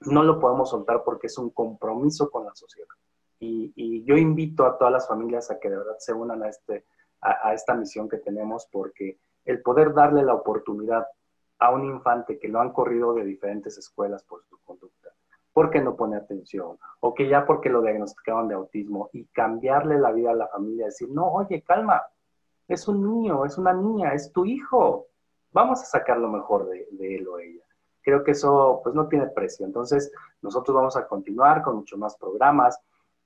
no 0.06 0.22
lo 0.22 0.40
podemos 0.40 0.70
soltar 0.70 1.02
porque 1.04 1.26
es 1.26 1.38
un 1.38 1.50
compromiso 1.50 2.30
con 2.30 2.44
la 2.44 2.54
sociedad. 2.54 2.88
Y, 3.38 4.04
yo 4.04 4.16
invito 4.16 4.66
a 4.66 4.78
todas 4.78 4.92
las 4.92 5.08
familias 5.08 5.50
a 5.50 5.58
que 5.58 5.70
de 5.70 5.76
verdad 5.76 5.96
se 5.98 6.12
unan 6.12 6.42
a, 6.42 6.48
este, 6.48 6.84
a, 7.20 7.52
esta 7.54 7.74
misión 7.74 8.08
que 8.08 8.18
tenemos 8.18 8.68
porque 8.70 9.18
el 9.44 9.62
poder 9.62 9.94
darle 9.94 10.22
la 10.22 10.34
oportunidad 10.34 11.06
a 11.58 11.70
un 11.70 11.84
infante 11.84 12.38
que 12.38 12.48
lo 12.48 12.60
han 12.60 12.72
corrido 12.72 13.14
de 13.14 13.24
diferentes 13.24 13.78
escuelas 13.78 14.22
por 14.24 14.44
su 14.44 14.58
conducta, 14.62 15.10
porque 15.52 15.80
no 15.80 15.96
pone 15.96 16.16
atención, 16.16 16.78
o 17.00 17.14
que 17.14 17.28
ya 17.28 17.46
porque 17.46 17.68
lo 17.68 17.82
diagnosticaban 17.82 18.48
de 18.48 18.54
autismo, 18.54 19.08
y 19.12 19.26
cambiarle 19.26 19.98
la 19.98 20.12
vida 20.12 20.32
a 20.32 20.34
la 20.34 20.48
familia, 20.48 20.86
decir, 20.86 21.08
no, 21.10 21.32
oye, 21.32 21.62
calma, 21.62 22.02
es 22.68 22.86
un 22.88 23.02
niño, 23.02 23.44
es 23.44 23.58
una 23.58 23.72
niña, 23.72 24.14
es 24.14 24.32
tu 24.32 24.44
hijo, 24.44 25.06
vamos 25.52 25.80
a 25.82 25.84
sacar 25.84 26.18
lo 26.18 26.28
mejor 26.28 26.68
de 26.68 27.16
él 27.16 27.26
o 27.28 27.38
ella 27.38 27.62
creo 28.02 28.24
que 28.24 28.32
eso 28.32 28.80
pues 28.82 28.94
no 28.94 29.08
tiene 29.08 29.26
precio. 29.28 29.64
Entonces, 29.64 30.12
nosotros 30.40 30.74
vamos 30.74 30.96
a 30.96 31.06
continuar 31.06 31.62
con 31.62 31.76
muchos 31.76 31.98
más 31.98 32.16
programas. 32.16 32.78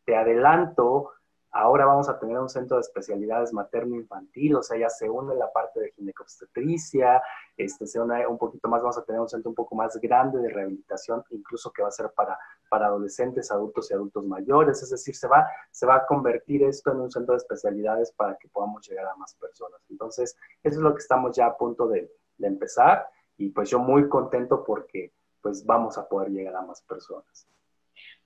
Te 0.04 0.16
adelanto, 0.16 1.10
ahora 1.56 1.86
vamos 1.86 2.08
a 2.08 2.18
tener 2.18 2.38
un 2.38 2.48
centro 2.48 2.76
de 2.76 2.82
especialidades 2.82 3.52
materno-infantil, 3.52 4.56
o 4.56 4.62
sea, 4.62 4.78
ya 4.78 4.90
se 4.90 5.08
une 5.08 5.34
la 5.34 5.50
parte 5.50 5.80
de 5.80 5.90
ginecobstetricia, 5.92 7.22
este, 7.56 7.86
se 7.86 8.00
une 8.00 8.26
un 8.26 8.38
poquito 8.38 8.68
más, 8.68 8.82
vamos 8.82 8.98
a 8.98 9.04
tener 9.04 9.20
un 9.20 9.28
centro 9.28 9.50
un 9.50 9.54
poco 9.54 9.74
más 9.74 9.96
grande 10.00 10.38
de 10.38 10.50
rehabilitación, 10.50 11.24
incluso 11.30 11.72
que 11.72 11.82
va 11.82 11.88
a 11.88 11.92
ser 11.92 12.10
para, 12.14 12.38
para 12.68 12.86
adolescentes, 12.86 13.50
adultos 13.50 13.90
y 13.90 13.94
adultos 13.94 14.24
mayores, 14.24 14.82
es 14.82 14.90
decir, 14.90 15.16
se 15.16 15.26
va, 15.26 15.48
se 15.70 15.86
va 15.86 15.96
a 15.96 16.06
convertir 16.06 16.62
esto 16.62 16.92
en 16.92 17.00
un 17.00 17.10
centro 17.10 17.32
de 17.32 17.38
especialidades 17.38 18.12
para 18.12 18.36
que 18.36 18.48
podamos 18.48 18.86
llegar 18.86 19.06
a 19.06 19.16
más 19.16 19.34
personas. 19.34 19.80
Entonces, 19.88 20.36
eso 20.62 20.76
es 20.76 20.82
lo 20.82 20.94
que 20.94 21.00
estamos 21.00 21.34
ya 21.34 21.46
a 21.46 21.56
punto 21.56 21.88
de, 21.88 22.10
de 22.36 22.46
empezar 22.46 23.08
y 23.38 23.50
pues 23.50 23.70
yo 23.70 23.78
muy 23.78 24.08
contento 24.08 24.64
porque 24.64 25.12
pues 25.40 25.64
vamos 25.64 25.96
a 25.98 26.08
poder 26.08 26.30
llegar 26.30 26.56
a 26.56 26.62
más 26.62 26.82
personas. 26.82 27.48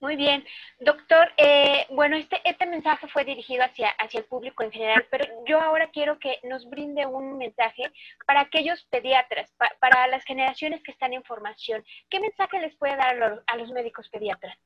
Muy 0.00 0.16
bien. 0.16 0.42
Doctor, 0.80 1.28
eh, 1.36 1.86
bueno, 1.90 2.16
este, 2.16 2.40
este 2.44 2.64
mensaje 2.64 3.06
fue 3.08 3.24
dirigido 3.26 3.62
hacia, 3.62 3.90
hacia 3.98 4.20
el 4.20 4.24
público 4.24 4.62
en 4.62 4.72
general, 4.72 5.06
pero 5.10 5.26
yo 5.46 5.60
ahora 5.60 5.90
quiero 5.92 6.18
que 6.18 6.38
nos 6.44 6.68
brinde 6.70 7.04
un 7.04 7.36
mensaje 7.36 7.82
para 8.26 8.40
aquellos 8.40 8.82
pediatras, 8.84 9.52
para 9.78 10.06
las 10.06 10.24
generaciones 10.24 10.82
que 10.82 10.92
están 10.92 11.12
en 11.12 11.22
formación. 11.22 11.84
¿Qué 12.08 12.18
mensaje 12.18 12.60
les 12.60 12.74
puede 12.76 12.96
dar 12.96 13.42
a 13.46 13.56
los, 13.56 13.70
médicos 13.72 14.08
pediatras? 14.08 14.56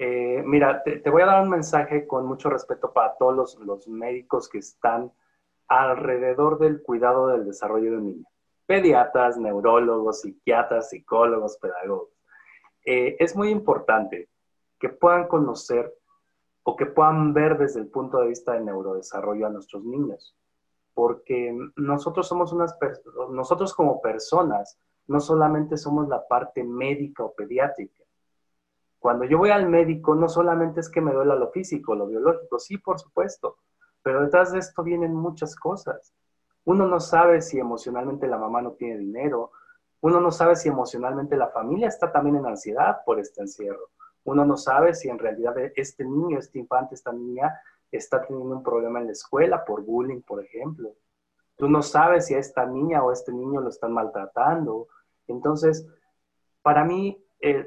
Eh, 0.00 0.42
mira, 0.44 0.82
te, 0.82 0.98
te, 0.98 1.10
voy 1.10 1.22
a 1.22 1.26
dar 1.26 1.42
un 1.42 1.50
mensaje 1.50 2.06
con 2.06 2.26
mucho 2.26 2.50
respeto 2.50 2.92
para 2.92 3.16
todos 3.16 3.36
los, 3.36 3.54
los 3.64 3.86
médicos 3.86 4.48
que 4.48 4.58
están 4.58 5.12
alrededor 5.68 6.58
del 6.58 6.82
cuidado 6.82 7.28
del 7.28 7.46
desarrollo 7.46 7.92
de 7.92 7.96
un 7.98 8.06
niño 8.06 8.26
pediatras, 8.68 9.38
neurólogos, 9.38 10.20
psiquiatras, 10.20 10.90
psicólogos, 10.90 11.56
pedagogos. 11.56 12.10
Eh, 12.84 13.16
es 13.18 13.34
muy 13.34 13.48
importante 13.48 14.28
que 14.78 14.90
puedan 14.90 15.26
conocer 15.26 15.90
o 16.64 16.76
que 16.76 16.84
puedan 16.84 17.32
ver 17.32 17.56
desde 17.56 17.80
el 17.80 17.88
punto 17.88 18.18
de 18.18 18.28
vista 18.28 18.52
del 18.52 18.66
neurodesarrollo 18.66 19.46
a 19.46 19.50
nuestros 19.50 19.82
niños, 19.84 20.36
porque 20.92 21.56
nosotros 21.76 22.28
somos 22.28 22.52
unas 22.52 22.76
nosotros 23.30 23.72
como 23.72 24.02
personas 24.02 24.78
no 25.06 25.20
solamente 25.20 25.78
somos 25.78 26.06
la 26.06 26.28
parte 26.28 26.62
médica 26.62 27.24
o 27.24 27.32
pediátrica. 27.34 28.04
Cuando 28.98 29.24
yo 29.24 29.38
voy 29.38 29.48
al 29.48 29.66
médico, 29.66 30.14
no 30.14 30.28
solamente 30.28 30.80
es 30.80 30.90
que 30.90 31.00
me 31.00 31.14
duela 31.14 31.36
lo 31.36 31.50
físico, 31.50 31.94
lo 31.94 32.06
biológico, 32.06 32.58
sí, 32.58 32.76
por 32.76 32.98
supuesto, 32.98 33.56
pero 34.02 34.20
detrás 34.20 34.52
de 34.52 34.58
esto 34.58 34.82
vienen 34.82 35.14
muchas 35.14 35.56
cosas. 35.56 36.12
Uno 36.68 36.86
no 36.86 37.00
sabe 37.00 37.40
si 37.40 37.58
emocionalmente 37.58 38.26
la 38.26 38.36
mamá 38.36 38.60
no 38.60 38.72
tiene 38.72 38.98
dinero. 38.98 39.52
Uno 40.02 40.20
no 40.20 40.30
sabe 40.30 40.54
si 40.54 40.68
emocionalmente 40.68 41.34
la 41.34 41.48
familia 41.48 41.88
está 41.88 42.12
también 42.12 42.36
en 42.36 42.44
ansiedad 42.44 42.98
por 43.06 43.18
este 43.18 43.40
encierro. 43.40 43.88
Uno 44.24 44.44
no 44.44 44.58
sabe 44.58 44.92
si 44.92 45.08
en 45.08 45.18
realidad 45.18 45.54
este 45.74 46.04
niño, 46.04 46.38
este 46.38 46.58
infante, 46.58 46.94
esta 46.94 47.10
niña 47.10 47.58
está 47.90 48.20
teniendo 48.20 48.54
un 48.54 48.62
problema 48.62 49.00
en 49.00 49.06
la 49.06 49.12
escuela 49.12 49.64
por 49.64 49.82
bullying, 49.82 50.20
por 50.20 50.44
ejemplo. 50.44 50.92
Tú 51.56 51.70
no 51.70 51.80
sabes 51.80 52.26
si 52.26 52.34
a 52.34 52.38
esta 52.38 52.66
niña 52.66 53.02
o 53.02 53.08
a 53.08 53.14
este 53.14 53.32
niño 53.32 53.62
lo 53.62 53.70
están 53.70 53.94
maltratando. 53.94 54.88
Entonces, 55.26 55.88
para 56.60 56.84
mí, 56.84 57.18
el, 57.40 57.66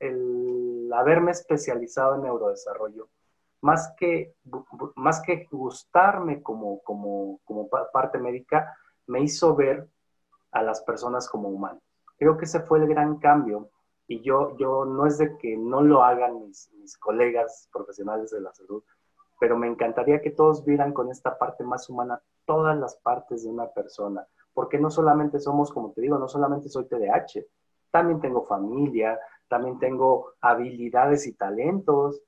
el 0.00 0.90
haberme 0.94 1.32
especializado 1.32 2.14
en 2.14 2.22
neurodesarrollo 2.22 3.10
más 3.60 3.92
que, 3.96 4.34
más 4.96 5.20
que 5.22 5.46
gustarme 5.50 6.42
como, 6.42 6.80
como, 6.82 7.40
como 7.44 7.68
parte 7.68 8.18
médica, 8.18 8.76
me 9.06 9.20
hizo 9.22 9.54
ver 9.54 9.88
a 10.52 10.62
las 10.62 10.82
personas 10.82 11.28
como 11.28 11.48
humanos. 11.48 11.82
Creo 12.18 12.36
que 12.36 12.44
ese 12.44 12.60
fue 12.60 12.78
el 12.78 12.88
gran 12.88 13.18
cambio 13.18 13.70
y 14.06 14.20
yo, 14.22 14.56
yo 14.56 14.84
no 14.84 15.06
es 15.06 15.18
de 15.18 15.36
que 15.38 15.56
no 15.56 15.82
lo 15.82 16.02
hagan 16.02 16.42
mis, 16.42 16.70
mis 16.74 16.98
colegas 16.98 17.68
profesionales 17.72 18.30
de 18.30 18.40
la 18.40 18.52
salud, 18.52 18.82
pero 19.38 19.56
me 19.56 19.68
encantaría 19.68 20.20
que 20.20 20.30
todos 20.30 20.64
vieran 20.64 20.92
con 20.92 21.10
esta 21.10 21.38
parte 21.38 21.64
más 21.64 21.88
humana 21.88 22.20
todas 22.44 22.76
las 22.76 22.96
partes 22.96 23.44
de 23.44 23.50
una 23.50 23.68
persona, 23.68 24.26
porque 24.52 24.78
no 24.78 24.90
solamente 24.90 25.38
somos, 25.38 25.72
como 25.72 25.92
te 25.92 26.00
digo, 26.02 26.18
no 26.18 26.28
solamente 26.28 26.68
soy 26.68 26.86
TDAH, 26.86 27.46
también 27.90 28.20
tengo 28.20 28.44
familia, 28.44 29.18
también 29.48 29.78
tengo 29.78 30.34
habilidades 30.40 31.26
y 31.26 31.34
talentos, 31.34 32.22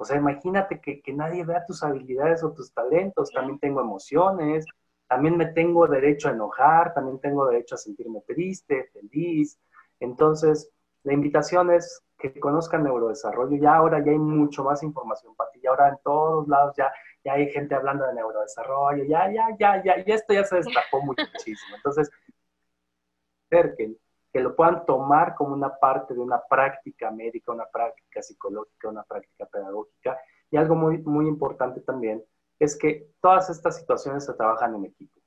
O 0.00 0.04
sea, 0.06 0.16
imagínate 0.16 0.80
que, 0.80 1.02
que 1.02 1.12
nadie 1.12 1.44
vea 1.44 1.66
tus 1.66 1.82
habilidades 1.82 2.42
o 2.42 2.54
tus 2.54 2.72
talentos. 2.72 3.30
También 3.30 3.58
tengo 3.58 3.82
emociones, 3.82 4.64
también 5.06 5.36
me 5.36 5.44
tengo 5.44 5.86
derecho 5.86 6.28
a 6.28 6.32
enojar, 6.32 6.94
también 6.94 7.20
tengo 7.20 7.44
derecho 7.44 7.74
a 7.74 7.78
sentirme 7.78 8.22
triste, 8.22 8.88
feliz. 8.94 9.58
Entonces, 10.00 10.70
la 11.02 11.12
invitación 11.12 11.70
es 11.70 12.02
que 12.16 12.40
conozcan 12.40 12.84
neurodesarrollo. 12.84 13.58
Ya 13.60 13.74
ahora 13.74 14.02
ya 14.02 14.12
hay 14.12 14.18
mucho 14.18 14.64
más 14.64 14.82
información 14.82 15.34
para 15.36 15.50
ti. 15.50 15.66
Ahora 15.66 15.90
en 15.90 15.98
todos 16.02 16.48
lados 16.48 16.74
ya, 16.78 16.90
ya 17.22 17.34
hay 17.34 17.50
gente 17.50 17.74
hablando 17.74 18.06
de 18.06 18.14
neurodesarrollo. 18.14 19.04
Ya, 19.04 19.30
ya, 19.30 19.48
ya, 19.58 19.84
ya, 19.84 20.02
ya 20.02 20.14
esto 20.14 20.32
ya 20.32 20.44
se 20.44 20.56
destapó 20.56 21.02
muchísimo. 21.02 21.76
Entonces, 21.76 22.08
que, 23.50 23.96
que 24.32 24.40
lo 24.40 24.54
puedan 24.54 24.86
tomar 24.86 25.34
como 25.34 25.54
una 25.54 25.76
parte 25.76 26.14
de 26.14 26.20
una 26.20 26.40
práctica 26.48 27.10
médica, 27.10 27.52
una 27.52 27.66
práctica 27.66 28.22
psicológica, 28.22 28.88
una 28.88 29.02
práctica 29.02 29.46
pedagógica. 29.46 30.18
Y 30.50 30.56
algo 30.56 30.74
muy, 30.74 30.98
muy 30.98 31.26
importante 31.26 31.80
también 31.80 32.24
es 32.58 32.76
que 32.76 33.10
todas 33.20 33.50
estas 33.50 33.76
situaciones 33.76 34.24
se 34.24 34.34
trabajan 34.34 34.74
en 34.74 34.84
equipo. 34.84 35.20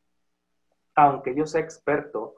Aunque 0.96 1.36
yo 1.36 1.46
sea 1.46 1.62
experto, 1.62 2.36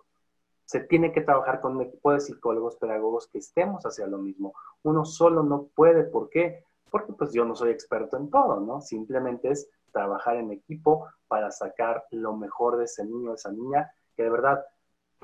se 0.63 0.79
tiene 0.79 1.11
que 1.11 1.21
trabajar 1.21 1.61
con 1.61 1.75
un 1.75 1.83
equipo 1.83 2.11
de 2.11 2.19
psicólogos, 2.19 2.77
pedagogos 2.77 3.27
que 3.27 3.37
estemos 3.37 3.85
hacia 3.85 4.07
lo 4.07 4.17
mismo. 4.17 4.53
Uno 4.83 5.05
solo 5.05 5.43
no 5.43 5.67
puede, 5.75 6.05
¿por 6.05 6.29
qué? 6.29 6.63
Porque 6.89 7.13
pues 7.13 7.31
yo 7.33 7.45
no 7.45 7.55
soy 7.55 7.71
experto 7.71 8.17
en 8.17 8.29
todo, 8.29 8.59
¿no? 8.59 8.81
Simplemente 8.81 9.51
es 9.51 9.69
trabajar 9.91 10.37
en 10.37 10.51
equipo 10.51 11.07
para 11.27 11.51
sacar 11.51 12.05
lo 12.11 12.35
mejor 12.35 12.77
de 12.77 12.85
ese 12.85 13.05
niño, 13.05 13.29
de 13.29 13.35
esa 13.35 13.51
niña, 13.51 13.91
que 14.15 14.23
de 14.23 14.29
verdad, 14.29 14.65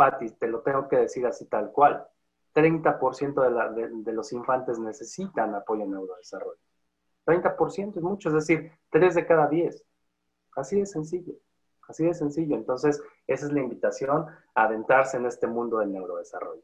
Patti, 0.01 0.31
te 0.31 0.47
lo 0.47 0.61
tengo 0.61 0.87
que 0.87 0.95
decir 0.95 1.27
así 1.27 1.45
tal 1.45 1.71
cual. 1.71 2.03
30% 2.55 3.75
de, 3.75 3.89
de, 4.03 4.13
los 4.13 4.33
infantes 4.33 4.79
necesitan 4.79 5.53
apoyo 5.53 5.83
en 5.83 5.91
neurodesarrollo. 5.91 6.59
30% 7.27 7.97
es 7.97 8.01
mucho, 8.01 8.29
es 8.29 8.33
decir, 8.33 8.71
3 8.89 9.13
de 9.13 9.25
cada 9.27 9.47
10. 9.47 9.85
Así 10.55 10.79
de 10.79 10.87
sencillo. 10.87 11.35
Así 11.87 12.03
de 12.03 12.15
sencillo. 12.15 12.55
Entonces, 12.55 12.99
esa 13.27 13.45
es 13.45 13.51
la 13.51 13.59
invitación 13.59 14.25
a 14.55 14.63
adentrarse 14.63 15.17
en 15.17 15.27
este 15.27 15.45
mundo 15.45 15.77
del 15.77 15.91
neurodesarrollo. 15.91 16.63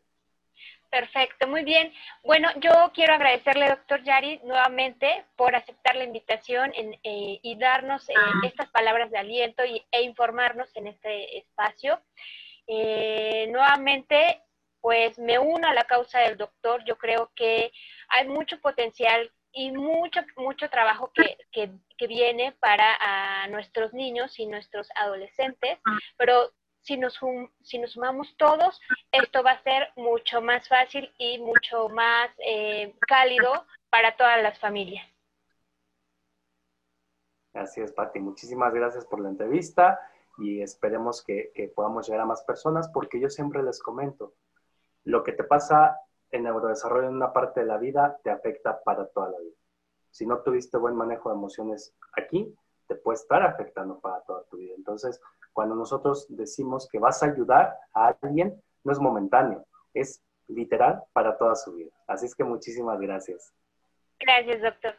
Perfecto, 0.90 1.48
muy 1.48 1.64
bien. 1.64 1.94
Bueno, 2.24 2.50
yo 2.60 2.72
quiero 2.96 3.14
agradecerle, 3.14 3.70
doctor 3.70 4.02
Yari, 4.02 4.40
nuevamente 4.46 5.26
por 5.36 5.56
aceptar 5.56 5.96
la 5.96 6.06
invitación 6.06 6.72
eh, 6.74 7.40
y 7.44 7.56
darnos 7.60 8.10
eh, 8.10 8.14
estas 8.44 8.68
palabras 8.72 9.12
de 9.12 9.20
aliento 9.20 9.62
e 9.64 10.02
informarnos 10.02 10.76
en 10.76 10.88
este 10.88 11.38
espacio. 11.38 12.02
Eh, 12.68 13.48
nuevamente, 13.50 14.44
pues 14.82 15.18
me 15.18 15.40
uno 15.40 15.68
a 15.68 15.74
la 15.74 15.86
causa 15.86 16.20
del 16.20 16.38
doctor. 16.38 16.84
Yo 16.86 16.98
creo 16.98 17.32
que 17.36 17.72
hay 18.10 18.28
mucho 18.28 18.60
potencial 18.60 19.32
y 19.52 19.72
mucho, 19.72 20.22
mucho 20.36 20.70
trabajo 20.70 21.12
que, 21.14 21.38
que, 21.52 22.08
viene 22.08 22.52
para 22.60 23.48
nuestros 23.48 23.94
niños 23.94 24.38
y 24.38 24.46
nuestros 24.46 24.88
adolescentes, 24.96 25.80
ah. 25.84 25.98
pero 26.16 26.54
si 26.82 26.96
nos, 26.96 27.20
si 27.64 27.80
nos 27.80 27.92
sumamos 27.92 28.36
todos, 28.38 28.80
esto 29.12 29.44
va 29.44 29.52
a 29.52 29.64
ser 29.64 29.90
mucho 29.96 30.42
más 30.42 30.68
fácil 30.68 31.12
y 31.18 31.40
mucho 31.40 31.90
más 31.90 32.30
eh, 32.38 32.96
cálido 33.08 33.66
para 33.90 34.16
todas 34.16 34.42
las 34.42 34.58
familias. 34.60 35.06
Así 37.54 37.82
es, 37.82 37.92
Pati. 37.92 38.20
Muchísimas 38.20 38.74
gracias 38.74 39.06
por 39.06 39.20
la 39.20 39.30
entrevista 39.30 40.00
y 40.38 40.62
esperemos 40.62 41.24
que, 41.24 41.52
que 41.54 41.68
podamos 41.68 42.08
llegar 42.08 42.22
a 42.22 42.26
más 42.26 42.44
personas 42.44 42.90
porque 42.90 43.20
yo 43.20 43.30
siempre 43.30 43.64
les 43.64 43.82
comento, 43.82 44.34
lo 45.04 45.24
que 45.24 45.34
te 45.34 45.44
pasa 45.44 46.00
el 46.32 46.44
neurodesarrollo 46.44 47.08
en 47.08 47.16
una 47.16 47.34
parte 47.34 47.62
de 47.62 47.66
la 47.66 47.78
vida 47.78 48.20
te 48.24 48.30
afecta 48.30 48.82
para 48.84 49.08
toda 49.08 49.30
la 49.30 49.40
vida. 49.40 49.56
Si 50.12 50.26
no 50.26 50.40
tuviste 50.40 50.78
buen 50.78 50.96
manejo 50.96 51.30
de 51.30 51.36
emociones 51.36 51.96
aquí, 52.14 52.54
te 52.88 52.96
puede 52.96 53.18
estar 53.18 53.44
afectando 53.44 54.00
para 54.00 54.22
toda 54.22 54.44
tu 54.46 54.58
vida. 54.58 54.74
Entonces, 54.76 55.22
cuando 55.54 55.76
nosotros 55.76 56.26
decimos 56.30 56.88
que 56.92 57.00
vas 57.00 57.22
a 57.24 57.28
ayudar 57.28 57.78
a 57.94 58.16
alguien, 58.22 58.62
no 58.84 58.92
es 58.92 59.00
momentáneo, 59.00 59.66
es 59.94 60.22
literal 60.48 61.04
para 61.14 61.38
toda 61.38 61.56
su 61.56 61.74
vida. 61.74 61.92
Así 62.08 62.26
es 62.26 62.36
que 62.36 62.44
muchísimas 62.44 63.00
gracias. 63.00 63.54
Gracias, 64.20 64.62
doctor. 64.62 64.96